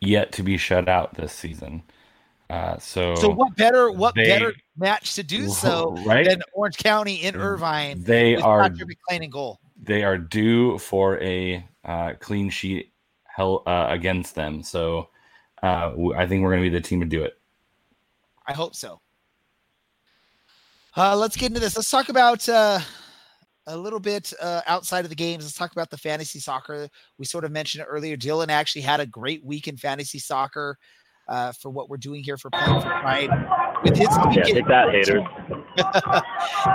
[0.00, 1.82] yet to be shut out this season.
[2.50, 6.26] Uh, so, so what better what they, better match to do so right?
[6.26, 8.02] than Orange County in Irvine?
[8.02, 9.60] They are McLean goal.
[9.82, 12.92] They are due for a uh, clean sheet
[13.24, 14.62] hell uh, against them.
[14.62, 15.10] So
[15.62, 17.38] uh, I think we're going to be the team to do it.
[18.46, 19.00] I hope so.
[20.96, 21.76] Uh, let's get into this.
[21.76, 22.80] Let's talk about uh,
[23.68, 25.44] a little bit uh, outside of the games.
[25.44, 26.88] Let's talk about the fantasy soccer.
[27.18, 28.16] We sort of mentioned it earlier.
[28.16, 30.78] Dylan actually had a great week in fantasy soccer
[31.28, 33.30] uh, for what we're doing here for Playing for Pride.
[33.84, 35.22] With his team yeah, take that, haters.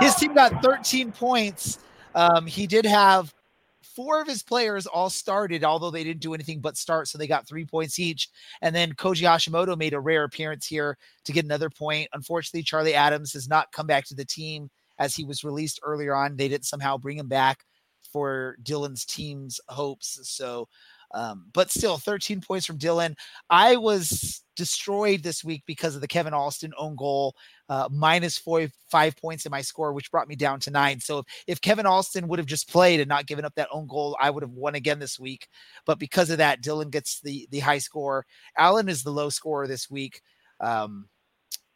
[0.00, 1.80] his team got 13 points.
[2.14, 3.34] Um, he did have
[3.82, 7.26] four of his players all started, although they didn't do anything but start, so they
[7.26, 8.28] got three points each.
[8.62, 12.08] And then Koji Hashimoto made a rare appearance here to get another point.
[12.12, 16.14] Unfortunately, Charlie Adams has not come back to the team as he was released earlier
[16.14, 16.36] on.
[16.36, 17.64] They didn't somehow bring him back
[18.12, 20.20] for Dylan's team's hopes.
[20.22, 20.68] So
[21.14, 23.14] um, but still, 13 points from Dylan.
[23.48, 27.36] I was destroyed this week because of the Kevin Alston own goal,
[27.68, 31.00] uh, minus four, five points in my score, which brought me down to nine.
[31.00, 33.86] So if, if Kevin Alston would have just played and not given up that own
[33.86, 35.46] goal, I would have won again this week.
[35.86, 38.26] But because of that, Dylan gets the the high score.
[38.58, 40.20] Allen is the low scorer this week.
[40.60, 41.08] Um,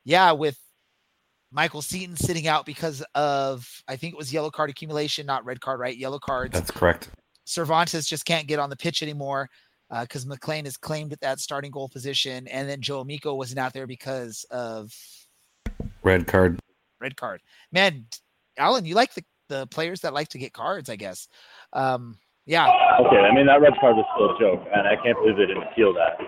[0.04, 0.58] yeah, with
[1.50, 5.60] Michael Seaton sitting out because of I think it was yellow card accumulation, not red
[5.60, 5.96] card, right?
[5.96, 6.52] Yellow cards.
[6.52, 7.08] That's correct.
[7.44, 9.48] Cervantes just can't get on the pitch anymore
[10.02, 13.58] because uh, McLain is claimed at that starting goal position, and then Joe Amico wasn't
[13.58, 14.92] out there because of
[16.02, 16.60] red card.
[17.00, 17.40] Red card.
[17.72, 18.04] Man,
[18.58, 21.28] Alan, you like the, the players that like to get cards, I guess.
[21.72, 22.66] Um, yeah.
[23.00, 25.46] Okay, I mean that red card was still a joke, and I can't believe they
[25.46, 26.18] didn't appeal that.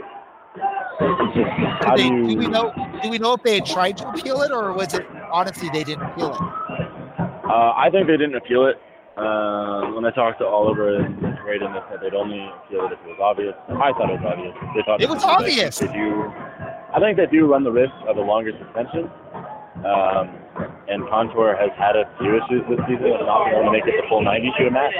[1.96, 2.72] They, do, we know?
[3.02, 5.82] Do we know if they had tried to appeal it, or was it honestly they
[5.82, 6.40] didn't feel it?
[6.40, 8.76] Uh, I think they didn't appeal it.
[9.16, 13.00] Uh, when I talked to Oliver and Braden, they said they'd only appeal it if
[13.04, 13.54] it was obvious.
[13.68, 14.54] I thought it was obvious.
[14.76, 15.78] They thought It was obvious.
[15.78, 16.30] They do.
[16.94, 19.10] I think they do run the risk of a longer suspension.
[19.84, 20.36] Um,
[20.88, 23.86] and Contour has had a few issues this season of not being able to make
[23.86, 24.94] it the full 90 to a match.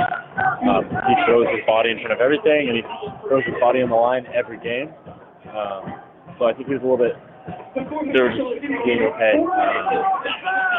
[0.65, 2.85] Um, he throws his body in front of everything, and he
[3.29, 4.91] throws his body on the line every game.
[5.49, 5.83] Um,
[6.39, 7.17] so I think he was a little bit.
[7.75, 8.45] They were just
[8.85, 9.35] being okay.
[9.41, 10.05] Um,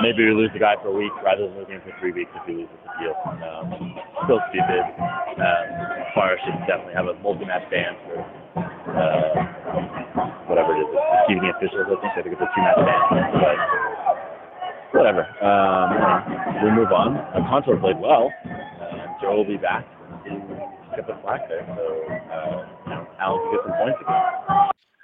[0.06, 2.32] maybe we lose the guy for a week rather than losing him for three weeks
[2.38, 3.14] if we lose this appeal.
[3.42, 4.84] Um, still stupid.
[5.42, 5.66] Um,
[6.14, 8.20] Fire should definitely have a multi-match ban for
[8.94, 9.34] uh,
[10.48, 10.90] whatever it is,
[11.26, 11.88] receiving officials.
[11.90, 13.02] I think I think it's a two-match ban,
[13.42, 13.58] but
[14.94, 15.24] whatever.
[15.42, 15.88] Um,
[16.64, 17.18] we move on.
[17.18, 18.30] Uh, Contour played well.
[18.46, 19.86] Um, Joe will be back
[20.26, 20.30] to
[20.96, 21.84] get the slack there, so
[22.30, 22.68] uh,
[23.20, 24.41] Alan can get some points again.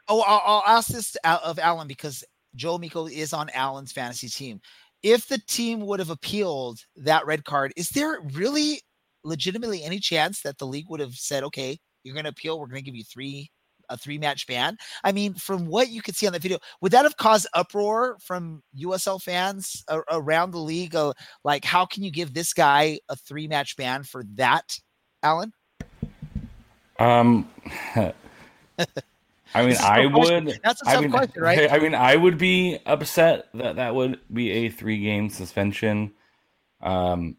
[0.10, 2.24] Oh, I'll, I'll ask this of Alan because
[2.56, 4.62] Joel Miko is on Alan's fantasy team.
[5.04, 8.82] If the team would have appealed that red card, is there really
[9.24, 12.68] legitimately any chance that the league would have said, okay, you're going to appeal, we're
[12.68, 13.52] going to give you three
[13.90, 14.78] a three match ban?
[15.04, 18.18] I mean, from what you could see on the video, would that have caused uproar
[18.22, 20.96] from USL fans a- around the league?
[20.96, 24.78] Uh, like, how can you give this guy a three match ban for that,
[25.22, 25.52] Alan?
[27.00, 27.50] Um,
[29.54, 30.60] I mean, I would.
[30.64, 31.72] That's a I tough mean, question, right?
[31.72, 36.14] I mean, I would be upset that that would be a three game suspension.
[36.82, 37.38] Um,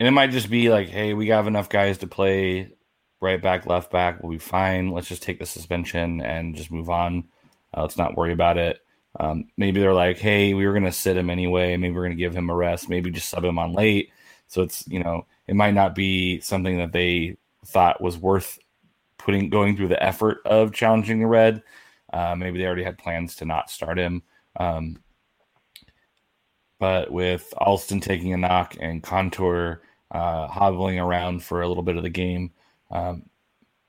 [0.00, 2.72] and it might just be like, hey, we have enough guys to play
[3.20, 4.22] right back, left back.
[4.22, 4.90] We'll be fine.
[4.90, 7.28] Let's just take the suspension and just move on.
[7.72, 8.80] Uh, let's not worry about it.
[9.20, 11.76] Um, maybe they're like, hey, we were going to sit him anyway.
[11.76, 12.88] Maybe we're going to give him a rest.
[12.88, 14.10] Maybe just sub him on late.
[14.48, 18.58] So it's, you know, it might not be something that they thought was worth
[19.24, 21.62] putting going through the effort of challenging the red.
[22.12, 24.22] Uh, maybe they already had plans to not start him.
[24.56, 25.02] Um,
[26.78, 31.96] but with Alston taking a knock and Contour uh, hobbling around for a little bit
[31.96, 32.50] of the game,
[32.90, 33.22] um,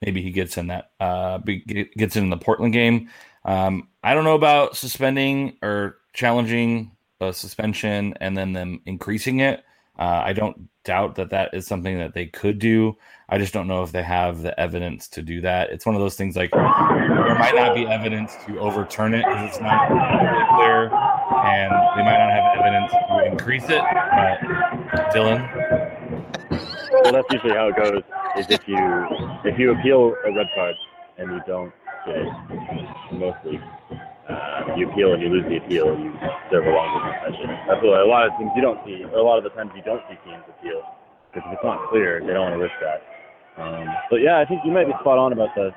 [0.02, 3.10] maybe he gets in that uh, gets in the Portland game.
[3.46, 9.64] Um, I don't know about suspending or challenging a suspension and then them increasing it.
[9.98, 12.98] Uh, I don't doubt that that is something that they could do.
[13.30, 15.70] I just don't know if they have the evidence to do that.
[15.70, 19.50] It's one of those things like there might not be evidence to overturn it because
[19.50, 20.86] it's not really clear,
[21.46, 23.82] and they might not have evidence to increase it.
[23.82, 25.41] But Dylan,
[26.91, 28.04] well, that's usually how it goes.
[28.38, 29.08] Is if you
[29.46, 30.76] if you appeal a red card
[31.18, 31.72] and you don't
[32.06, 33.62] get it, mostly
[34.30, 36.13] uh, you appeal and you lose the appeal, you
[36.51, 37.49] serve a longer suspension.
[37.67, 39.03] What a lot of things you don't see.
[39.03, 40.82] Or a lot of the times you don't see teams appeal
[41.28, 43.01] because if it's not clear, they don't want to risk that.
[43.61, 45.71] Um, but yeah, I think you might be spot on about the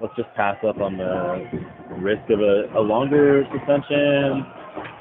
[0.00, 1.42] let's just pass up on the
[1.98, 4.46] risk of a, a longer suspension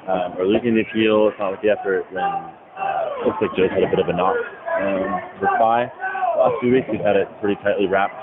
[0.10, 1.30] um, or losing the appeal.
[1.30, 4.16] It's not worth the effort when uh, looks like Joe's had a bit of a
[4.18, 4.38] knock
[4.82, 5.92] um, with thigh.
[6.34, 8.18] The last few weeks, we've had it pretty tightly wrapped.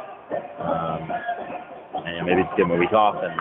[0.59, 1.11] Um,
[2.07, 3.35] and maybe just give him a week off and,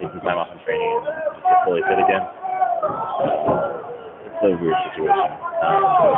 [0.00, 1.04] take some time off in training and
[1.44, 2.24] get fully fit again.
[4.24, 5.28] It's a weird situation.
[5.60, 6.16] Um,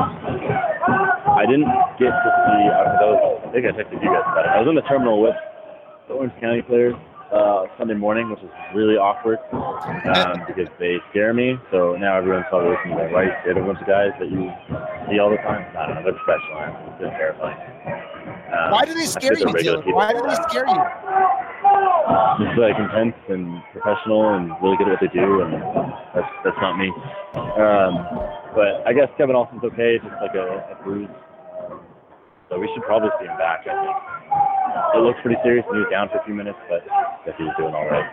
[1.34, 1.66] I didn't
[1.98, 4.50] get to see, I, was, I think I texted you guys about it.
[4.54, 5.34] I was in the terminal with
[6.06, 6.94] the Orange County players
[7.32, 11.58] uh, Sunday morning, which is really awkward um, because they scare me.
[11.72, 14.52] So now everyone's probably looking like, right, they're a bunch of guys that you
[15.10, 15.66] see all the time.
[15.74, 16.70] I don't know, they're professional.
[17.00, 17.58] It's terrifying.
[18.52, 19.84] Um, Why do they scare you, they're regular Dylan?
[19.84, 19.98] people.
[19.98, 20.78] Why do they scare you?
[22.40, 25.52] Just like intense and professional and really good at what they do, and
[26.12, 26.92] that's that's not me.
[27.36, 27.92] Um,
[28.52, 31.08] but I guess Kevin Alston's okay, just like a, a bruise.
[32.48, 33.64] So we should probably see him back.
[33.64, 33.96] I think
[34.94, 37.44] it looks pretty serious, he was down for a few minutes, but I guess he
[37.44, 38.04] was doing all right.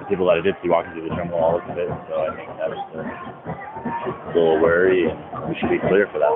[0.00, 2.32] The people that I did see walking through the terminal all looked fit, so I
[2.32, 6.32] think that was a little worry, and we should be clear for that.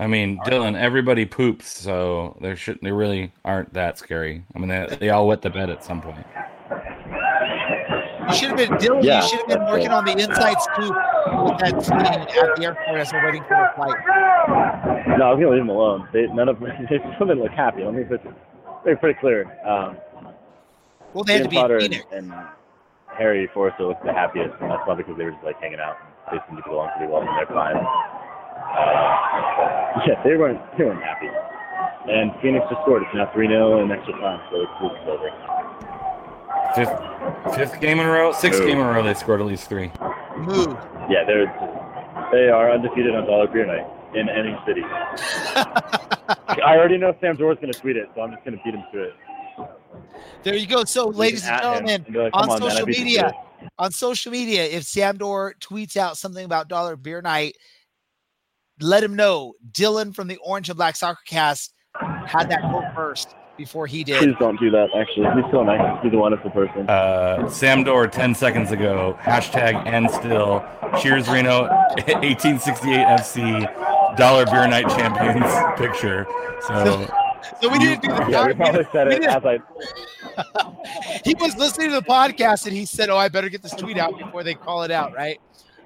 [0.00, 4.42] I mean, Dylan, everybody poops, so there should they really aren't that scary.
[4.54, 6.24] I mean, they, they all wet the bed at some point.
[8.30, 9.02] You should have been Dylan.
[9.04, 10.96] Yeah, you should have been working on the inside scoop
[11.44, 15.18] with that team at the airport as we're waiting for the flight.
[15.18, 16.08] No, I was gonna leave them alone.
[16.14, 17.84] They none of they still didn't look happy.
[17.84, 18.22] Let me put
[18.86, 19.44] they're pretty clear.
[19.66, 19.98] Um,
[21.12, 22.04] Well, they had to Ian be in Potter Phoenix.
[22.12, 22.46] and, and
[23.18, 25.96] Harry Forrester looked the happiest, and that's probably because they were just like hanging out.
[26.30, 27.76] and They seemed to get along pretty well, and they're fine.
[28.60, 31.28] Uh, yeah, they weren't they weren't happy.
[32.08, 33.02] And Phoenix just scored.
[33.02, 35.30] It's now three 0 in extra time, so it's it's over.
[36.74, 38.66] Fifth, fifth game in a row, sixth Ooh.
[38.66, 39.90] game in a row, they scored at least three.
[40.38, 40.76] Move.
[41.08, 41.46] Yeah, they're
[42.32, 44.82] they are undefeated on Dollar Beer Night in any city.
[44.84, 49.02] I already know Sam Dorr's gonna tweet it, so I'm just gonna beat him to
[49.04, 49.14] it.
[50.42, 50.84] There you go.
[50.84, 53.32] So, ladies and gentlemen, and like, on "Come man, social I media,
[53.78, 57.56] on social media, if Sam Dorr tweets out something about Dollar Beer Night,
[58.82, 61.74] let him know Dylan from the Orange and Black Soccer Cast
[62.26, 64.22] had that quote first before he did.
[64.22, 64.88] Please don't do that.
[64.96, 66.02] Actually, he's so nice.
[66.02, 66.88] He's a wonderful person.
[66.88, 69.18] Uh, Sam Dorr 10 seconds ago.
[69.20, 70.64] Hashtag and still.
[71.00, 71.62] Cheers, Reno.
[71.68, 74.16] 1868 FC.
[74.16, 75.44] Dollar Beer Night Champions
[75.78, 76.26] picture.
[76.66, 77.06] So
[77.62, 79.58] So we didn't do the yeah, we probably said we it as I.
[81.24, 83.98] he was listening to the podcast and he said, "Oh, I better get this tweet
[83.98, 85.40] out before they call it out." Right?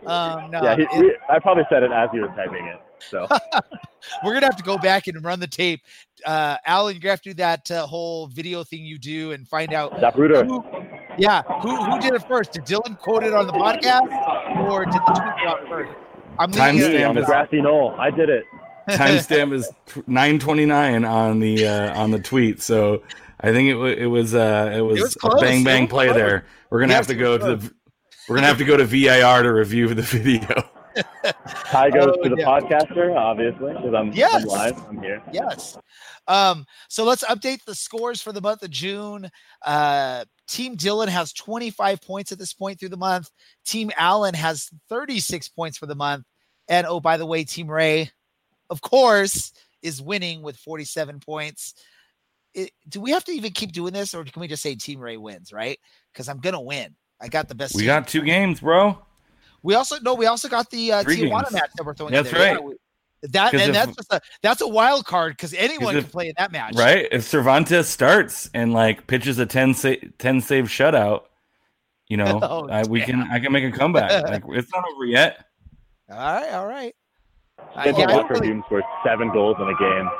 [0.06, 2.80] Um, no, Yeah, he, it- we, I probably said it as he was typing it.
[3.10, 3.26] So
[4.24, 5.80] we're gonna have to go back and run the tape.
[6.24, 9.46] Uh, Alan, you're gonna have to do that uh, whole video thing you do and
[9.46, 10.46] find out Zapruder.
[10.46, 10.64] who,
[11.18, 12.52] yeah, who who did it first?
[12.52, 14.08] Did Dylan quote it on the podcast,
[14.68, 15.92] or did the tweet go out first?
[16.38, 17.94] I'm Time leaving stamp on the is- grassy knoll.
[17.98, 18.44] I did it.
[18.90, 19.70] timestamp is
[20.06, 22.60] 929 on the uh, on the tweet.
[22.62, 23.02] So
[23.40, 26.06] I think it, wa- it was uh, it was, was a bang bang was play
[26.06, 26.16] close.
[26.16, 26.46] there.
[26.70, 27.72] We're gonna Yes, have to go to the
[28.28, 30.62] we're gonna have to go to VIR to review the video.
[31.70, 32.44] Tie goes Oh, to the yeah.
[32.46, 34.42] podcaster, obviously, because I'm, Yes.
[34.42, 34.88] I'm live.
[34.88, 35.22] I'm here.
[35.32, 35.76] Yes.
[36.28, 39.28] Um, so let's update the scores for the month of June.
[39.64, 43.28] Uh, Team Dylan has 25 points at this point through the month.
[43.66, 46.24] Team Allen has 36 points for the month.
[46.68, 48.10] And oh, by the way, Team Ray,
[48.70, 49.52] of course,
[49.82, 51.74] is winning with 47 points.
[52.54, 55.00] It, do we have to even keep doing this, or can we just say Team
[55.00, 55.52] Ray wins?
[55.52, 55.78] Right?
[56.12, 56.94] Because I'm gonna win.
[57.24, 57.74] I got the best.
[57.74, 58.98] We got two games, bro.
[59.62, 60.14] We also no.
[60.14, 61.52] We also got the uh, Three Tijuana games.
[61.54, 62.12] match that we're throwing.
[62.12, 62.46] That's in there.
[62.48, 62.64] Yeah, right.
[62.64, 62.74] we-
[63.30, 66.10] that 'Cause and if- that's just a that's a wild card because anyone if- can
[66.12, 66.74] play in that match.
[66.76, 67.08] Right?
[67.10, 71.22] If Cervantes starts and like pitches a 10 sa- 10 save shutout,
[72.08, 74.28] you know, Oh, I, we can I can make a comeback.
[74.28, 75.46] like it's not over yet.
[76.10, 76.94] All right, all right.
[77.58, 80.10] Uh, Spencer yeah, I Walker really- Hume scored seven goals in a game.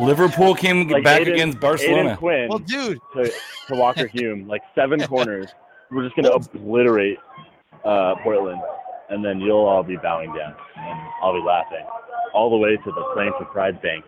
[0.04, 2.10] Liverpool came Like back Aodhan- against Barcelona.
[2.10, 3.32] Aodhan Quinn well, dude, to,
[3.68, 5.48] to Walker Hume, like seven corners.
[5.90, 7.18] We're just gonna obliterate
[7.84, 8.60] uh, Portland,
[9.10, 11.84] and then you'll all be bowing down, and I'll be laughing
[12.34, 14.04] all the way to the Playing for Pride Bank.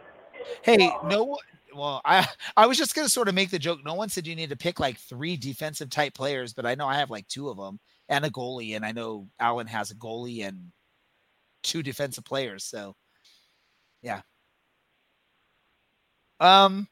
[0.63, 1.39] hey, no.
[1.75, 2.27] Well, I
[2.57, 3.81] I was just gonna sort of make the joke.
[3.85, 6.87] No one said you need to pick like three defensive type players, but I know
[6.87, 7.79] I have like two of them
[8.09, 10.73] and a goalie, and I know Allen has a goalie and
[11.63, 12.65] two defensive players.
[12.65, 12.97] So,
[14.03, 14.23] yeah.
[16.41, 16.89] Um,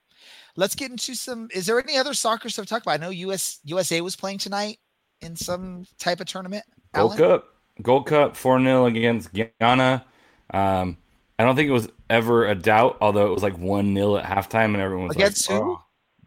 [0.58, 1.48] let's get into some.
[1.54, 2.92] Is there any other soccer stuff to talk about?
[2.92, 4.78] I know US USA was playing tonight
[5.22, 6.64] in some type of tournament.
[6.92, 7.18] Gold Alan?
[7.18, 7.54] Cup.
[7.80, 10.04] Gold Cup 4 0 against Guyana.
[10.52, 10.98] Um,
[11.38, 14.24] I don't think it was ever a doubt, although it was like 1 0 at
[14.24, 15.72] halftime, and everyone was Against like, who?
[15.72, 15.82] oh,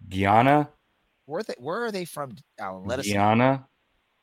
[0.08, 0.70] Guyana?
[1.26, 2.86] Where they where are they from, Alan?
[2.86, 3.14] Let us know.
[3.14, 3.68] Guyana?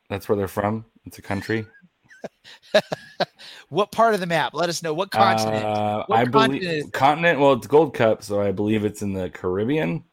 [0.09, 0.87] That's where they're from.
[1.05, 1.67] It's a country.
[3.69, 4.55] What part of the map?
[4.55, 4.95] Let us know.
[4.95, 5.64] What continent?
[5.64, 7.39] Uh, What I continent believe continent.
[7.39, 10.05] Well, it's Gold Cup, so I believe it's in the Caribbean,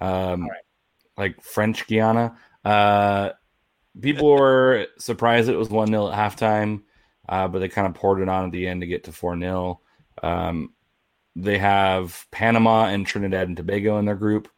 [0.00, 0.48] um,
[1.16, 2.36] like French Guiana.
[2.62, 3.30] Uh,
[3.98, 6.82] people were surprised it was one 0 at halftime,
[7.28, 9.38] uh, but they kind of poured it on at the end to get to four
[9.38, 9.80] 0
[10.22, 10.74] um,
[11.36, 14.48] They have Panama and Trinidad and Tobago in their group,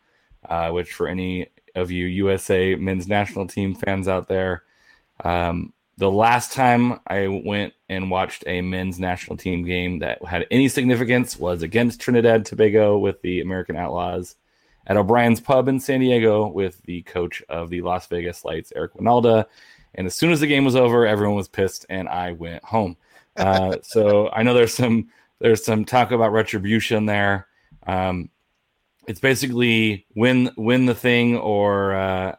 [0.48, 4.64] uh, which for any of you USA men's national team fans out there,
[5.22, 10.46] um, the last time I went and watched a men's national team game that had
[10.50, 14.36] any significance was against Trinidad Tobago with the American Outlaws
[14.86, 18.94] at O'Brien's Pub in San Diego with the coach of the Las Vegas Lights, Eric
[18.94, 19.46] Wynalda.
[19.94, 22.96] And as soon as the game was over, everyone was pissed, and I went home.
[23.36, 27.48] Uh, so I know there's some there's some talk about retribution there.
[27.86, 28.30] Um,
[29.06, 32.36] it's basically win win the thing or uh,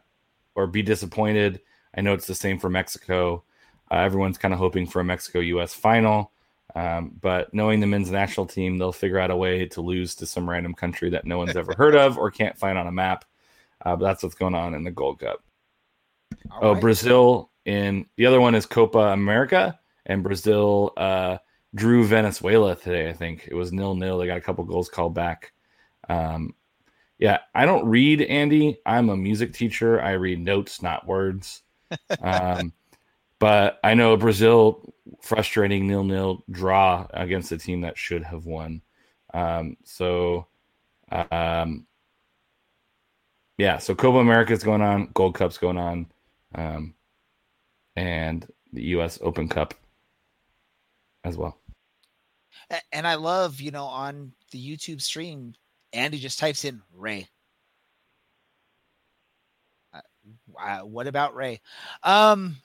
[0.56, 1.62] or be disappointed.
[1.96, 3.44] I know it's the same for Mexico.
[3.92, 5.74] Uh, everyone's kind of hoping for a Mexico U.S.
[5.74, 6.32] final,
[6.76, 10.26] um, but knowing the men's national team, they'll figure out a way to lose to
[10.26, 13.26] some random country that no one's ever heard of or can't find on a map.
[13.86, 15.44] Uh, but that's what's going on in the Gold Cup.
[16.50, 16.76] All Oh, right.
[16.76, 21.38] Brazil in the other one is Copa America, and Brazil uh,
[21.76, 23.10] drew Venezuela today.
[23.10, 24.18] I think it was nil nil.
[24.18, 25.54] They got a couple goals called back.
[26.10, 26.56] Um,
[27.20, 28.80] yeah, I don't read, Andy.
[28.86, 30.02] I'm a music teacher.
[30.02, 31.63] I read notes, not words.
[32.22, 32.74] Um,
[33.40, 38.82] but I know Brazil frustrating nil nil draw against a team that should have won.
[39.34, 40.48] Um, so,
[41.12, 41.86] um,
[43.58, 46.08] yeah, so Copa America is going on, Gold Cup's going on,
[46.56, 46.94] um,
[47.96, 49.20] and the U.S.
[49.22, 49.74] Open Cup
[51.24, 51.58] as well.
[52.92, 55.54] And I love, you know, on the YouTube stream,
[55.92, 57.28] Andy just types in Ray.
[59.94, 60.02] Uh,
[60.84, 61.62] what about Ray?
[62.04, 62.58] Um,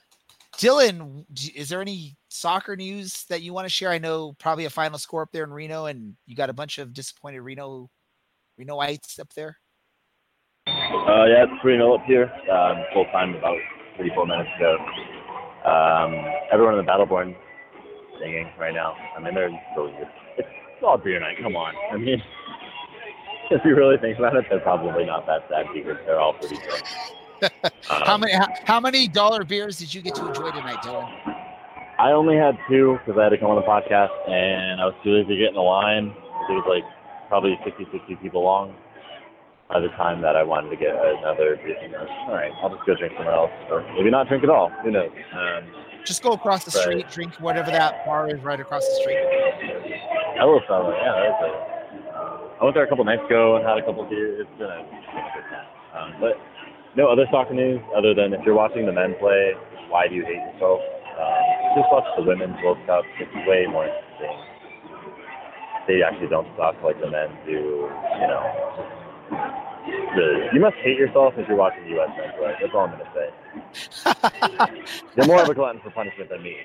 [0.57, 1.25] Dylan,
[1.55, 3.91] is there any soccer news that you want to share?
[3.91, 6.77] I know probably a final score up there in Reno, and you got a bunch
[6.77, 7.89] of disappointed Reno
[8.59, 9.57] Renoites up there.
[10.67, 12.31] Uh, yeah, it's 3 0 up here.
[12.51, 13.57] Um, full time about
[13.97, 14.77] 34 minutes ago.
[15.65, 16.13] Um,
[16.51, 17.35] everyone in the Battleborn
[18.19, 18.95] singing right now.
[19.15, 21.37] I mean, they're so it's, it's all beer night.
[21.41, 21.73] Come on.
[21.91, 22.21] I mean,
[23.51, 26.57] if you really think about it, they're probably not that sad because they're all pretty
[26.57, 26.83] drunk.
[27.81, 31.09] How many how, how, many dollar beers did you get to enjoy tonight, Dylan?
[31.99, 34.95] I only had two because I had to come on the podcast, and I was
[35.03, 36.15] too lazy to get in the line.
[36.49, 36.83] It was like
[37.27, 38.73] probably 50, 60 people long
[39.67, 41.77] by the time that I wanted to get another beer.
[42.27, 44.69] All right, I'll just go drink somewhere else, or maybe not drink at all.
[44.83, 45.11] Who knows?
[45.33, 45.63] Um,
[46.05, 49.19] just go across the street, drink whatever that bar is right across the street.
[50.39, 50.95] Hello, fella.
[50.95, 54.03] Yeah, that was a, I went there a couple nights ago and had a couple
[54.03, 54.41] beers.
[54.41, 55.67] It's been a, good time.
[55.95, 56.35] Um, but
[56.99, 59.53] no other soccer news other than if you're watching the men play,
[59.87, 60.81] why do you hate yourself?
[61.15, 63.05] Um, just watch the women's World Cup.
[63.19, 64.35] It's way more interesting.
[65.87, 67.87] They actually don't suck like the men do.
[68.19, 68.43] You know,
[69.31, 72.09] the, you must hate yourself if you're watching the U.S.
[72.19, 72.53] men's play.
[72.59, 74.91] That's all I'm gonna say.
[75.15, 76.57] you're more of a glutton for punishment than me.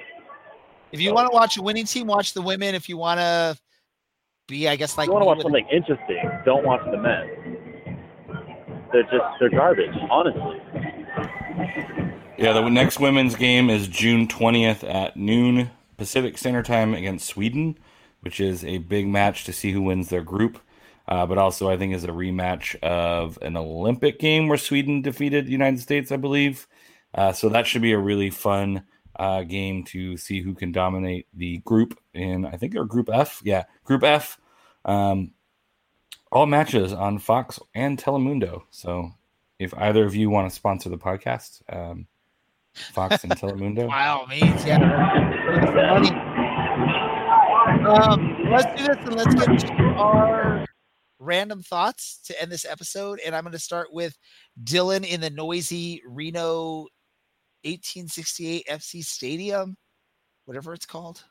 [0.91, 1.15] If you so.
[1.15, 2.75] want to watch a winning team, watch the women.
[2.75, 3.57] If you want to
[4.49, 7.44] be, I guess, like you want to watch something interesting, don't watch the men.
[8.95, 10.63] They're just they're garbage, honestly.
[12.39, 17.77] Yeah, the next women's game is June 20th at noon Pacific Standard Time against Sweden,
[18.21, 20.61] which is a big match to see who wins their group.
[21.09, 25.47] Uh, but also, I think is a rematch of an Olympic game where Sweden defeated
[25.47, 26.69] the United States, I believe.
[27.13, 28.85] Uh, so that should be a really fun
[29.17, 33.43] uh, game to see who can dominate the group in, I think, they're Group F.
[33.45, 34.39] Yeah, Group F.
[34.85, 35.33] Um,
[36.35, 38.63] all matches on Fox and Telemundo.
[38.71, 39.13] So
[39.59, 42.07] if either of you want to sponsor the podcast, um,
[42.75, 43.89] Fox and Telemundo.
[43.89, 44.83] By all means, yeah.
[47.87, 50.67] Um, let's do this and let's get to our
[51.21, 53.21] random thoughts to end this episode.
[53.25, 54.19] And I'm going to start with
[54.65, 56.89] Dylan in the noisy Reno
[57.63, 59.77] 1868 FC Stadium,
[60.47, 61.23] whatever it's called.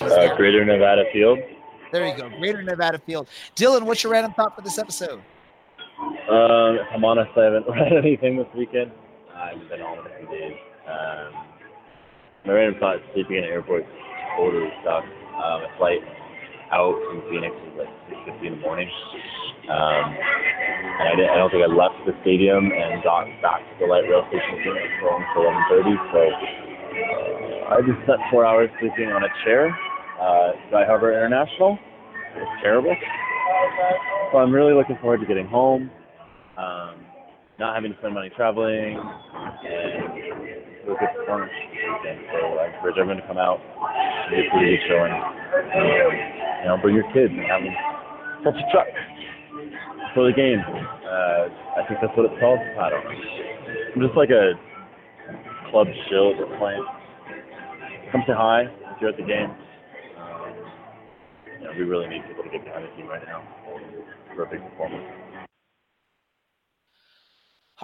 [0.00, 1.38] Uh, Greater Nevada Field.
[1.92, 3.28] There you go, Greater Nevada Field.
[3.54, 5.20] Dylan, what's your random thought for this episode?
[6.28, 8.90] Um, if I'm honest, I haven't read anything this weekend.
[9.34, 10.56] I haven't been a few days.
[10.88, 11.46] Um,
[12.46, 13.84] my random thought: sleeping in an airport
[14.36, 15.06] totally sucks.
[15.36, 16.00] Um, a flight
[16.72, 17.92] out from Phoenix is like
[18.26, 18.90] 6:50 in the morning.
[19.70, 20.16] Um,
[20.98, 23.86] and I, didn't, I don't think I left the stadium and got back to the
[23.86, 25.94] light rail station until 11:30.
[26.10, 29.70] So uh, I just spent four hours sleeping on a chair.
[30.20, 31.78] Uh, Sky Harbor International.
[32.36, 32.94] It's terrible.
[34.32, 35.90] So I'm really looking forward to getting home.
[36.56, 36.96] Um,
[37.58, 39.92] not having to spend money traveling, and
[40.84, 42.20] do a good performance weekend.
[42.32, 45.12] So I encourage everyone to come out and get a pretty good showing.
[45.12, 46.12] Um,
[46.60, 47.76] you know, bring your kids and have them
[48.44, 48.88] touch a truck
[50.14, 50.60] for the game.
[50.60, 52.60] Uh, I think that's what it's called.
[52.60, 53.16] I don't know.
[53.96, 54.52] I'm just like a
[55.70, 56.84] club shill that's playing.
[58.12, 59.52] Come say hi if you're at the game.
[61.76, 63.42] We really need people to get behind the team right now
[64.34, 65.04] for a big performance.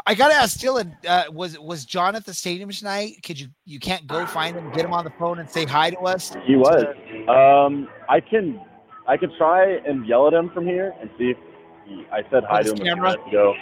[0.06, 3.16] I gotta ask Dylan, uh, was was John at the stadium tonight?
[3.22, 5.90] Could you you can't go find him, get him on the phone, and say hi
[5.90, 6.34] to us?
[6.46, 6.84] He was.
[7.28, 8.58] Um, I can
[9.06, 11.36] I can try and yell at him from here and see if
[11.84, 13.10] he, I said hi to him camera?
[13.10, 13.54] a few ago.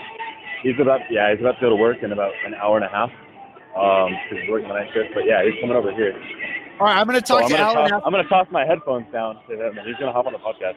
[0.63, 2.89] He's about yeah he's about to go to work in about an hour and a
[2.89, 3.11] half.
[3.75, 5.11] Um, because he's working the night shift.
[5.15, 6.15] But yeah, he's coming over here.
[6.81, 7.91] All right, I'm gonna talk so to I'm Alan.
[7.91, 10.39] Toss, I'm gonna toss my headphones down to him, and he's gonna hop on the
[10.39, 10.77] podcast.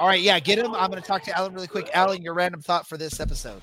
[0.00, 0.74] All right, yeah, get him.
[0.74, 1.90] I'm gonna talk to Alan really quick.
[1.92, 3.60] Alan, your random thought for this episode.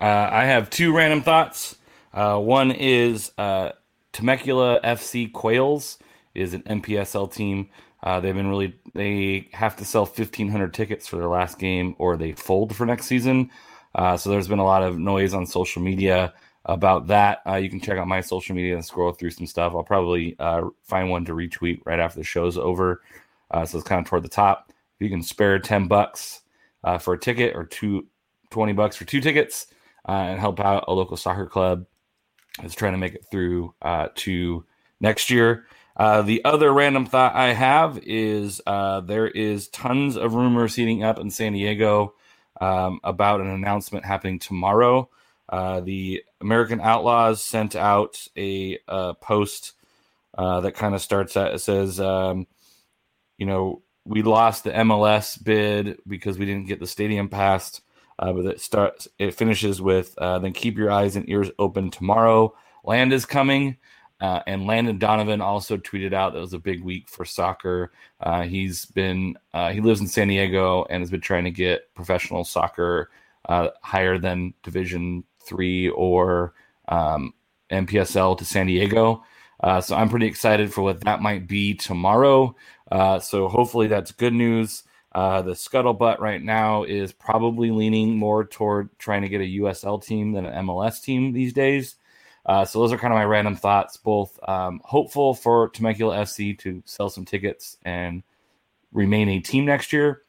[0.00, 1.76] Uh, I have two random thoughts.
[2.14, 3.72] Uh, one is uh,
[4.14, 5.98] Temecula FC Quails
[6.34, 7.68] is an NPSL team.
[8.02, 12.16] Uh, they've been really they have to sell 1,500 tickets for their last game, or
[12.16, 13.50] they fold for next season.
[13.94, 16.32] Uh, so there's been a lot of noise on social media
[16.64, 17.40] about that.
[17.46, 19.72] Uh, you can check out my social media and scroll through some stuff.
[19.74, 20.36] I'll probably
[20.82, 23.02] find one to retweet right after the show's over.
[23.52, 24.66] so it's kind of toward the top.
[24.68, 26.42] If you can spare 10 bucks
[27.00, 28.06] for a ticket or two,
[28.50, 29.66] 20 bucks for two tickets
[30.08, 31.86] uh, and help out a local soccer club
[32.60, 34.64] that's trying to make it through uh, to
[35.00, 35.66] next year.
[35.96, 41.04] Uh, the other random thought I have is uh, there is tons of rumors heating
[41.04, 42.14] up in San Diego
[42.60, 45.10] um, about an announcement happening tomorrow.
[45.48, 49.72] Uh, the American Outlaws sent out a, a post
[50.36, 52.46] uh, that kind of starts at it says, um,
[53.38, 57.82] you know, we lost the MLS bid because we didn't get the stadium passed.
[58.18, 59.08] Uh, but it starts.
[59.18, 62.54] It finishes with uh, then keep your eyes and ears open tomorrow.
[62.84, 63.78] Land is coming.
[64.20, 67.92] Uh, and Landon Donovan also tweeted out that was a big week for soccer.
[68.20, 71.94] Uh, he's been uh, he lives in San Diego and has been trying to get
[71.94, 73.10] professional soccer
[73.48, 76.54] uh, higher than Division three or
[76.88, 77.34] um,
[77.70, 79.24] NPSL to San Diego.
[79.62, 82.54] Uh, so I'm pretty excited for what that might be tomorrow.
[82.90, 84.84] Uh, so hopefully that's good news.
[85.12, 90.02] Uh, the scuttlebutt right now is probably leaning more toward trying to get a USL
[90.02, 91.96] team than an MLS team these days.
[92.46, 93.96] Uh, so those are kind of my random thoughts.
[93.96, 98.22] Both um, hopeful for Temecula FC to sell some tickets and
[98.92, 100.22] remain a team next year,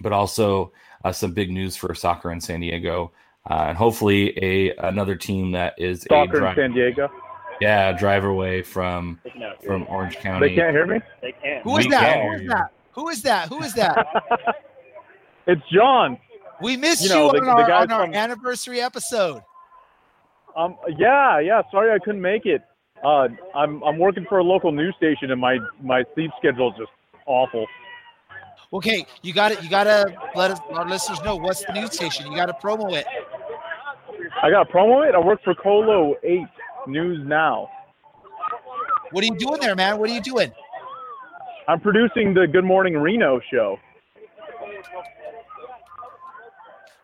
[0.00, 0.72] but also
[1.04, 3.12] uh, some big news for soccer in San Diego,
[3.50, 7.10] uh, and hopefully a another team that is Soccer a in San Diego.
[7.60, 10.48] yeah drive away from They can out- from Orange County.
[10.48, 11.00] They can't hear me.
[11.20, 11.62] They can't.
[11.64, 12.14] Who is We that?
[12.14, 12.48] can Who hear is you.
[12.48, 12.72] that?
[12.92, 13.48] Who is that?
[13.48, 14.06] Who is that?
[15.46, 16.18] It's John.
[16.60, 19.42] We missed You know, you the- on, the our, guy on our from- anniversary episode.
[20.56, 21.62] Um, yeah, yeah.
[21.70, 22.62] Sorry, I couldn't make it.
[23.02, 26.76] Uh, I'm I'm working for a local news station, and my my sleep schedule is
[26.78, 26.90] just
[27.26, 27.66] awful.
[28.72, 29.62] Okay, you got it.
[29.62, 32.30] You got to let us, our listeners know what's the news station.
[32.30, 33.06] You got to promo it.
[34.42, 35.14] I got to promo it.
[35.14, 36.46] I work for KOLO Eight
[36.86, 37.68] News Now.
[39.10, 39.98] What are you doing there, man?
[39.98, 40.52] What are you doing?
[41.68, 43.78] I'm producing the Good Morning Reno show.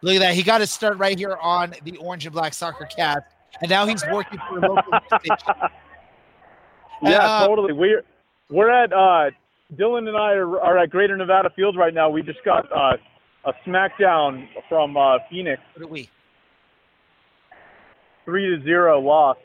[0.03, 0.35] Look at that.
[0.35, 3.23] He got to start right here on the Orange and Black Soccer Cast,
[3.61, 5.55] and now he's working for a local station.
[7.03, 7.73] Yeah, Uh, totally.
[7.73, 8.03] We're
[8.51, 9.31] we're at uh,
[9.75, 12.09] Dylan and I are, are at Greater Nevada Fields right now.
[12.09, 12.97] We just got uh,
[13.45, 16.09] a smackdown from uh, Phoenix, What are we?
[18.27, 19.39] Three to zero loss.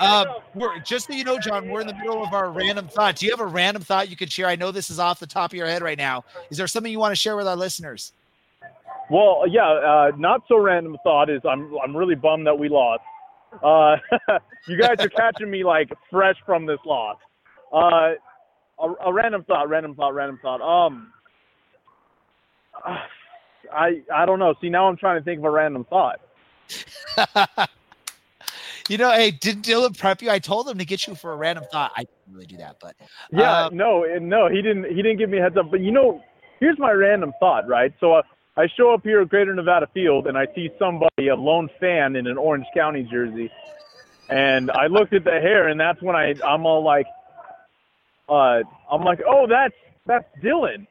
[0.00, 3.16] Um, we're, just so you know, John, we're in the middle of our random thought.
[3.16, 4.46] Do you have a random thought you could share?
[4.46, 6.24] I know this is off the top of your head right now.
[6.50, 8.12] Is there something you want to share with our listeners?
[9.10, 13.02] Well, yeah, uh, not so random thought is I'm I'm really bummed that we lost.
[13.62, 13.96] Uh,
[14.68, 17.18] you guys are catching me like fresh from this loss.
[17.72, 18.14] Uh,
[18.80, 20.60] a, a random thought, random thought, random thought.
[20.62, 21.12] Um,
[23.72, 24.54] I I don't know.
[24.60, 26.20] See, now I'm trying to think of a random thought.
[28.88, 30.30] you know, hey, did Dylan prep you?
[30.30, 31.92] I told him to get you for a random thought.
[31.96, 32.94] I didn't really do that, but
[33.30, 34.84] Yeah, Um, no, and no, he didn't.
[34.84, 35.70] He didn't give me a heads up.
[35.70, 36.22] But you know,
[36.60, 37.92] here's my random thought, right?
[38.00, 38.22] So uh,
[38.56, 42.16] I show up here at Greater Nevada Field, and I see somebody, a lone fan
[42.16, 43.50] in an Orange County jersey,
[44.28, 47.06] and I looked at the hair, and that's when I I'm all like,
[48.28, 48.60] uh,
[48.90, 49.74] I'm like, oh, that's
[50.06, 50.86] that's Dylan,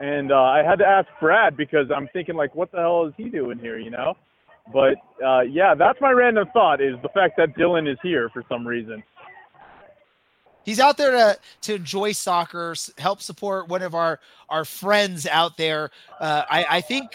[0.00, 3.12] and uh, I had to ask Brad because I'm thinking like, what the hell is
[3.16, 4.16] he doing here, you know?
[4.72, 8.44] But uh, yeah, that's my random thought is the fact that Dylan is here for
[8.48, 9.02] some reason.
[10.64, 15.56] he's out there to to enjoy soccer, help support one of our our friends out
[15.56, 15.90] there.
[16.18, 17.10] Uh, I I think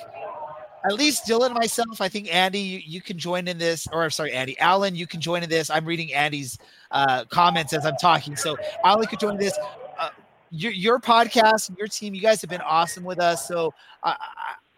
[0.85, 2.01] at least Dylan myself.
[2.01, 5.19] I think Andy, you, you can join in this, or sorry, Andy, Alan, you can
[5.19, 5.69] join in this.
[5.69, 6.59] I'm reading Andy's
[6.91, 9.57] uh, comments as I'm talking, so Alan could join this.
[9.99, 10.09] Uh,
[10.51, 13.47] your your podcast, your team, you guys have been awesome with us.
[13.47, 14.15] So I.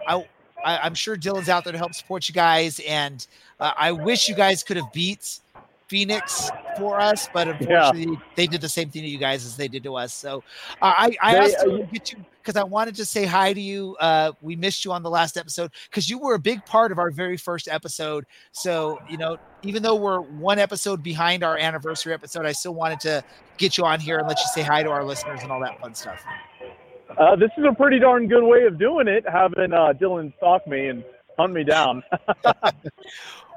[0.07, 0.25] I
[0.63, 3.25] I, I'm sure Dylan's out there to help support you guys, and
[3.59, 5.39] uh, I wish you guys could have beat
[5.87, 9.67] Phoenix for us, but unfortunately, they did the same thing to you guys as they
[9.69, 10.13] did to us.
[10.13, 10.43] So
[10.81, 13.25] uh, I, I They- asked uh, you to get you because I wanted to say
[13.25, 13.95] hi to you.
[13.99, 16.99] Uh, we missed you on the last episode because you were a big part of
[16.99, 18.25] our very first episode.
[18.51, 22.99] So you know, even though we're one episode behind our anniversary episode, I still wanted
[23.01, 23.23] to
[23.57, 25.79] get you on here and let you say hi to our listeners and all that
[25.79, 26.21] fun stuff.
[27.17, 30.67] Uh, this is a pretty darn good way of doing it, having uh, Dylan stalk
[30.67, 31.03] me and
[31.37, 32.03] hunt me down.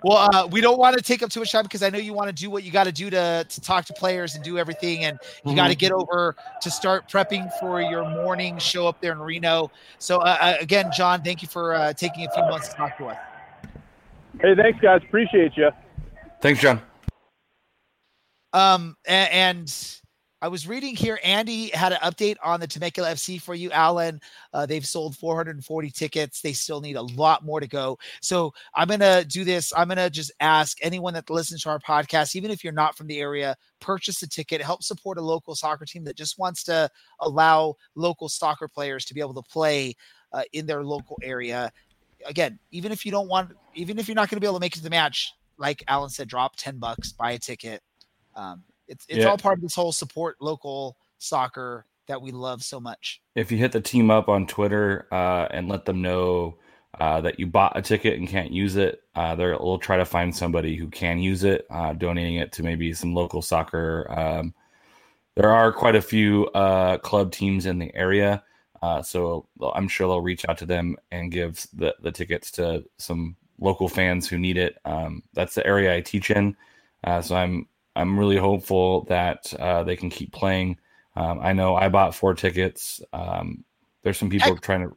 [0.02, 2.14] Well, uh, we don't want to take up too much time because I know you
[2.14, 4.56] want to do what you got to do to to talk to players and do
[4.56, 9.00] everything, and you got to get over to start prepping for your morning show up
[9.02, 9.70] there in Reno.
[9.98, 12.96] So uh, uh, again, John, thank you for uh, taking a few months to talk
[12.96, 13.18] to us.
[14.40, 15.02] hey, thanks, guys.
[15.06, 15.70] Appreciate you.
[16.40, 16.80] Thanks, John.
[18.54, 19.99] Um, a- and
[20.42, 24.22] I was reading here, Andy had an update on the Temecula FC for you, Alan.
[24.54, 26.40] Uh, they've sold 440 tickets.
[26.40, 27.98] They still need a lot more to go.
[28.22, 29.70] So I'm gonna do this.
[29.76, 33.06] I'm gonna just ask anyone that listens to our podcast, even if you're not from
[33.06, 34.62] the area, purchase a ticket.
[34.62, 36.88] Help support a local soccer team that just wants to
[37.20, 39.94] allow local soccer players to be able to play
[40.32, 41.70] uh, in their local area.
[42.24, 44.60] Again, even if you don't want, even if you're not going to be able to
[44.60, 47.82] make it to the match, like Alan said, drop 10 bucks, buy a ticket.
[48.34, 49.30] Um, it's it's Yeah.
[49.30, 53.22] all part of this whole support local soccer that we love so much.
[53.36, 56.58] If you hit the team up on Twitter uh, and let them know
[56.98, 60.34] uh, that you bought a ticket and can't use it, uh, we'll try to find
[60.34, 64.06] somebody who can use it, uh, donating it to maybe some local soccer.
[64.10, 64.54] Um,
[65.36, 68.42] there are quite a few uh, club teams in the area,
[68.82, 72.84] uh, so I'm sure they'll reach out to them and give the, the tickets to
[72.98, 74.78] some local fans who need it.
[74.84, 76.56] Um, that's the area I teach in,
[77.04, 80.78] uh, so I'm I'm really hopeful that uh, they can keep playing.
[81.16, 83.00] Um, I know I bought four tickets.
[83.12, 83.64] Um,
[84.02, 84.96] there's some people trying to.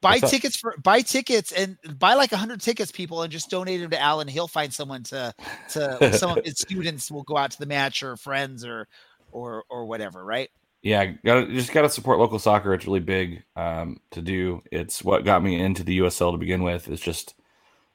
[0.00, 3.90] buy tickets for buy tickets and buy like hundred tickets, people, and just donate them
[3.90, 4.28] to Alan.
[4.28, 5.34] He'll find someone to
[5.70, 8.88] to some of his students will go out to the match or friends or
[9.30, 10.50] or or whatever, right?
[10.82, 12.74] Yeah, got just got to support local soccer.
[12.74, 14.62] It's really big um, to do.
[14.72, 16.88] It's what got me into the USL to begin with.
[16.88, 17.34] Is just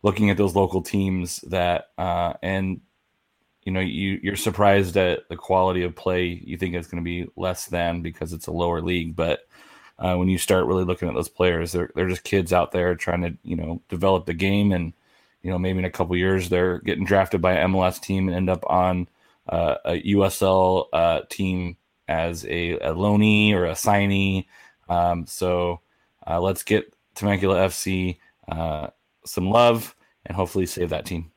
[0.03, 2.79] looking at those local teams that uh, and
[3.67, 6.41] you know you you're surprised at the quality of play.
[6.45, 9.41] You think it's going to be less than because it's a lower league, but
[9.99, 12.95] uh, when you start really looking at those players, they're they're just kids out there
[12.95, 14.93] trying to you know develop the game, and
[15.41, 18.37] you know maybe in a couple years they're getting drafted by an MLS team and
[18.37, 19.09] end up on
[19.49, 21.75] uh, a USL uh, team
[22.07, 24.45] as a, a loanee or a signee.
[24.87, 25.81] Um, so
[26.25, 28.87] uh, let's get Temecula FC uh,
[29.25, 29.93] some love
[30.25, 31.33] and hopefully save that team.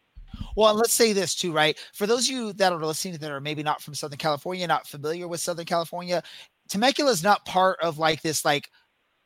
[0.56, 1.78] Well, let's say this too, right?
[1.94, 4.86] For those of you that are listening that are maybe not from Southern California, not
[4.86, 6.22] familiar with Southern California,
[6.68, 8.68] Temecula is not part of like this like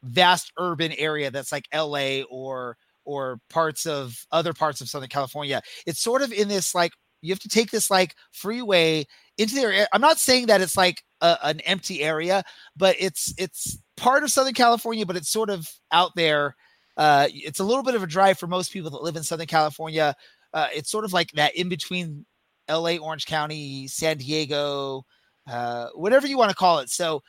[0.03, 5.63] vast urban area that's like LA or or parts of other parts of Southern California.
[5.87, 6.93] It's sort of in this like
[7.23, 9.07] you have to take this like freeway
[9.39, 9.87] into there.
[9.93, 12.45] I'm not saying that it's like a, an empty area,
[12.77, 16.57] but it's it's part of Southern California, but it's sort of out there.
[16.97, 19.47] Uh, it's a little bit of a drive for most people that live in Southern
[19.47, 20.15] California.
[20.55, 22.25] Uh, it's sort of like that in between
[22.71, 25.05] LA, Orange County, San Diego,
[25.51, 26.89] uh, whatever you want to call it.
[26.89, 27.23] So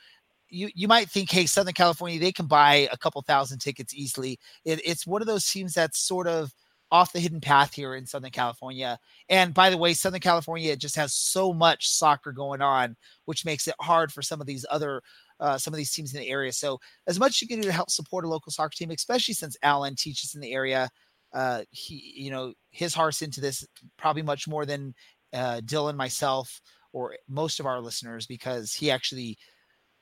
[0.48, 4.38] you you might think, hey, Southern California, they can buy a couple thousand tickets easily.
[4.64, 6.52] It, it's one of those teams that's sort of
[6.92, 8.98] off the hidden path here in Southern California.
[9.28, 13.66] And by the way, Southern California just has so much soccer going on, which makes
[13.66, 15.02] it hard for some of these other
[15.40, 16.52] uh, some of these teams in the area.
[16.52, 19.56] So as much you can do to help support a local soccer team, especially since
[19.62, 20.88] Alan teaches in the area,
[21.36, 23.64] uh, he you know his heart's into this
[23.98, 24.94] probably much more than
[25.34, 26.62] uh, Dylan, myself,
[26.94, 29.36] or most of our listeners because he actually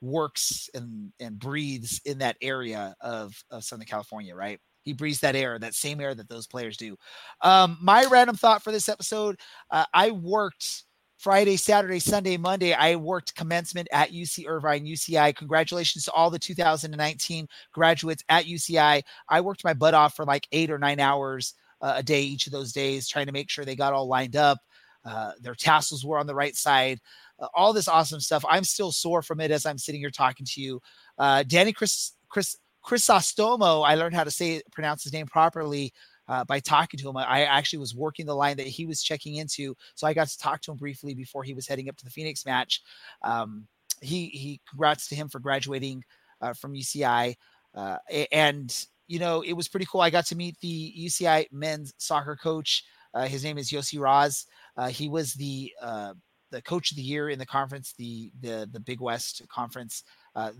[0.00, 4.60] works and and breathes in that area of of Southern California, right?
[4.82, 6.96] He breathes that air, that same air that those players do.
[7.40, 9.36] Um, my random thought for this episode:
[9.72, 10.84] uh, I worked
[11.24, 12.74] Friday, Saturday, Sunday, Monday.
[12.74, 15.34] I worked commencement at UC Irvine, UCI.
[15.34, 19.02] Congratulations to all the 2019 graduates at UCI.
[19.30, 22.46] I worked my butt off for like eight or nine hours uh, a day each
[22.46, 24.58] of those days, trying to make sure they got all lined up.
[25.02, 27.00] Uh, their tassels were on the right side.
[27.40, 28.44] Uh, all this awesome stuff.
[28.46, 30.78] I'm still sore from it as I'm sitting here talking to you.
[31.16, 35.94] Uh, Danny Chris Chris Crisostomo, I learned how to say pronounce his name properly
[36.28, 37.16] uh, by talking to him.
[37.16, 40.38] I, actually was working the line that he was checking into, so I got to
[40.38, 42.82] talk to him briefly before he was heading up to the Phoenix match.
[43.22, 43.66] Um,
[44.00, 46.04] he he congrats to him for graduating
[46.40, 47.34] uh, from UCI,
[47.74, 47.96] uh,
[48.32, 50.00] and you know it was pretty cool.
[50.00, 52.84] I got to meet the UCI men's soccer coach.
[53.12, 54.46] Uh, his name is Yossi Raz.
[54.76, 56.14] Uh, he was the uh,
[56.50, 60.04] the coach of the year in the conference, the the the Big West conference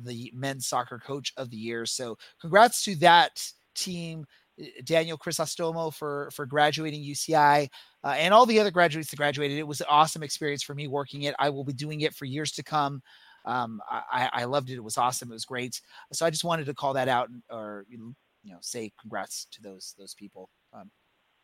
[0.04, 1.84] the men's soccer coach of the year.
[1.84, 4.24] So congrats to that team.
[4.60, 7.68] Eh, Daniel Crisostomo for for graduating UCI
[8.02, 9.58] uh, and all the other graduates that graduated.
[9.58, 11.34] It was an awesome experience for me working it.
[11.38, 13.02] I will be doing it for years to come.
[13.46, 14.76] Um, I, I loved it.
[14.76, 15.30] It was awesome.
[15.30, 15.78] It was great.
[16.12, 18.14] So I just wanted to call that out or you
[18.44, 20.48] know say congrats to those those people.
[20.72, 20.90] Um,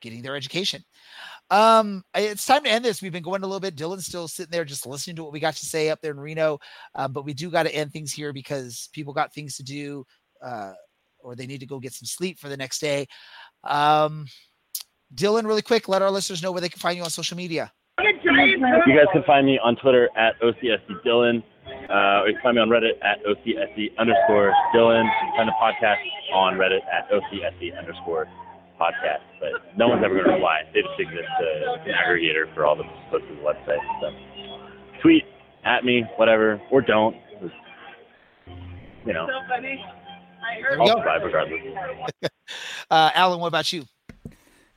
[0.00, 0.82] getting their education.
[1.50, 3.02] Um, it's time to end this.
[3.02, 3.76] We've been going a little bit.
[3.76, 6.20] Dylan's still sitting there just listening to what we got to say up there in
[6.20, 6.58] Reno,
[6.94, 10.04] uh, but we do got to end things here because people got things to do,
[10.42, 10.72] uh,
[11.22, 13.06] or they need to go get some sleep for the next day.
[13.64, 14.26] Um,
[15.14, 17.72] Dylan, really quick, let our listeners know where they can find you on social media.
[17.98, 21.42] You guys can find me on Twitter at OCSC Dylan.
[21.90, 25.04] Uh, or you can find me on Reddit at OCSC underscore Dylan.
[25.04, 25.98] You can find the podcast
[26.32, 28.26] on Reddit at OCSC underscore
[28.80, 30.62] podcast, but no one's ever going to reply.
[30.72, 33.82] They just exist uh, as an aggregator for all the posts on the website.
[34.00, 34.10] So
[35.02, 35.24] tweet
[35.64, 37.16] at me, whatever, or don't.
[39.06, 39.82] You know, so funny.
[40.78, 41.60] I'll survive regardless.
[42.90, 43.84] uh, Alan, what about you?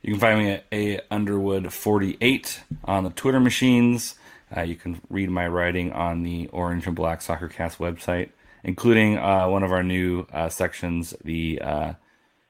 [0.02, 4.16] You can find me at a Underwood 48 on the Twitter machines.
[4.54, 8.30] Uh, you can read my writing on the Orange and Black Soccer Cast website,
[8.62, 11.92] including uh, one of our new uh, sections, the uh,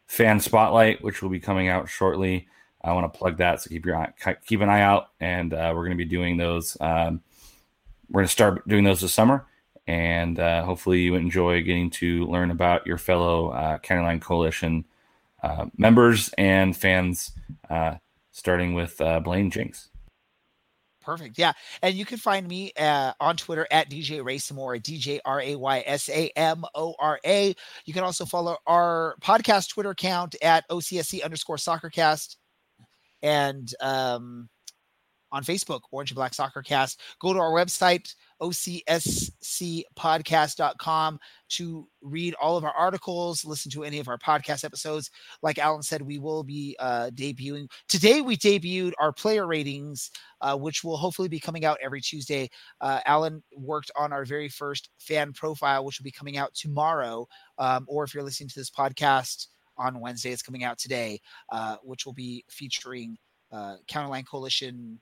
[0.07, 2.49] fan spotlight, which will be coming out shortly.
[2.83, 4.13] I want to plug that, so keep your eye,
[4.45, 6.77] keep an eye out, and uh, we're going to be doing those.
[6.81, 7.23] Um,
[8.11, 9.47] we're going to start doing those this summer,
[9.87, 14.85] and uh, hopefully you enjoy getting to learn about your fellow uh, County Line Coalition
[15.43, 17.33] uh, members and fans,
[17.69, 17.97] uh,
[18.31, 19.91] starting with uh, Blaine Jinks.
[21.03, 21.39] Perfect.
[21.39, 21.53] Yeah.
[21.83, 25.83] And you can find me uh, on Twitter at DJ Raysamora, DJ R A Y
[25.85, 27.55] S A M O R A.
[27.85, 32.37] You can also follow our podcast Twitter account at OCSC underscore soccercast.
[33.23, 34.49] And um,
[35.33, 37.01] on Facebook, Orange and Black Soccer Cast.
[37.21, 41.19] Go to our website, ocscpodcast.com
[41.49, 45.11] to read all of our articles, listen to any of our podcast episodes.
[45.43, 47.71] Like Alan said, we will be uh, debuting.
[47.89, 50.11] Today, we debuted our player ratings,
[50.41, 52.49] uh, which will hopefully be coming out every Tuesday.
[52.81, 57.27] Uh, Alan worked on our very first fan profile, which will be coming out tomorrow.
[57.59, 61.21] Um, or if you're listening to this podcast on Wednesday, it's coming out today,
[61.51, 63.17] uh, which will be featuring
[63.53, 65.01] uh, County Line Coalition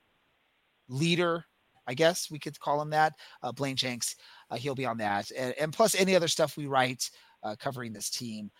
[0.88, 1.44] leader
[1.86, 3.14] I guess we could call him that.
[3.42, 4.16] Uh, Blaine Jenks,
[4.50, 7.10] uh, he'll be on that, and, and, plus any other stuff we write
[7.42, 8.50] uh, covering this team.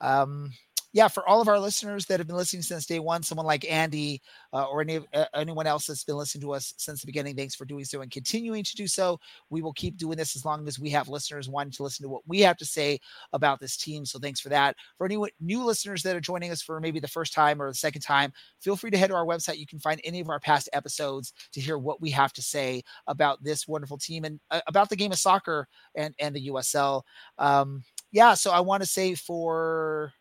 [0.00, 0.52] Um,
[0.92, 3.70] yeah, for all of our listeners that have been listening since day one, someone like
[3.70, 4.20] Andy
[4.52, 7.54] uh, or any uh, anyone else that's been listening to us since the beginning, thanks
[7.54, 9.20] for doing so and continuing to do so.
[9.50, 12.08] We will keep doing this as long as we have listeners wanting to listen to
[12.08, 12.98] what we have to say
[13.32, 14.04] about this team.
[14.04, 14.74] So thanks for that.
[14.98, 17.74] For any new listeners that are joining us for maybe the first time or the
[17.74, 19.58] second time, feel free to head to our website.
[19.58, 22.82] You can find any of our past episodes to hear what we have to say
[23.06, 27.02] about this wonderful team and uh, about the game of soccer and and the USL.
[27.38, 30.12] Um, yeah, so I want to say for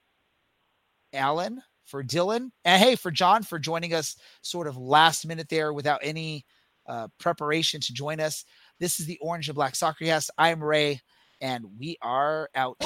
[1.14, 5.74] Alan, for Dylan, and hey, for John for joining us sort of last minute there
[5.74, 6.46] without any
[6.88, 8.46] uh, preparation to join us.
[8.80, 10.32] This is the Orange and Black Soccer Cast.
[10.38, 11.02] I'm Ray,
[11.42, 12.78] and we are out.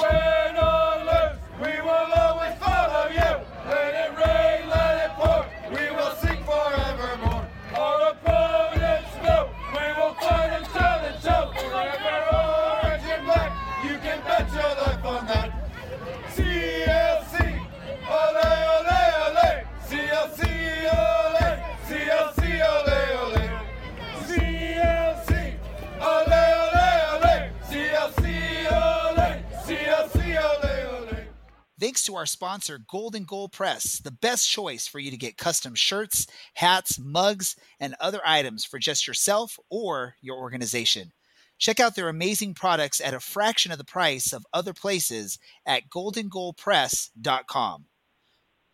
[31.84, 35.74] Thanks to our sponsor, Golden Goal Press, the best choice for you to get custom
[35.74, 41.12] shirts, hats, mugs, and other items for just yourself or your organization.
[41.58, 45.90] Check out their amazing products at a fraction of the price of other places at
[45.90, 47.84] goldengoalpress.com.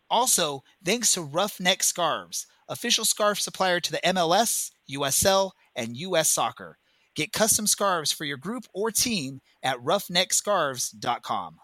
[0.09, 6.77] Also, thanks to Roughneck Scarves, official scarf supplier to the MLS, USL, and US Soccer.
[7.13, 11.57] Get custom scarves for your group or team at roughneckscarves.com.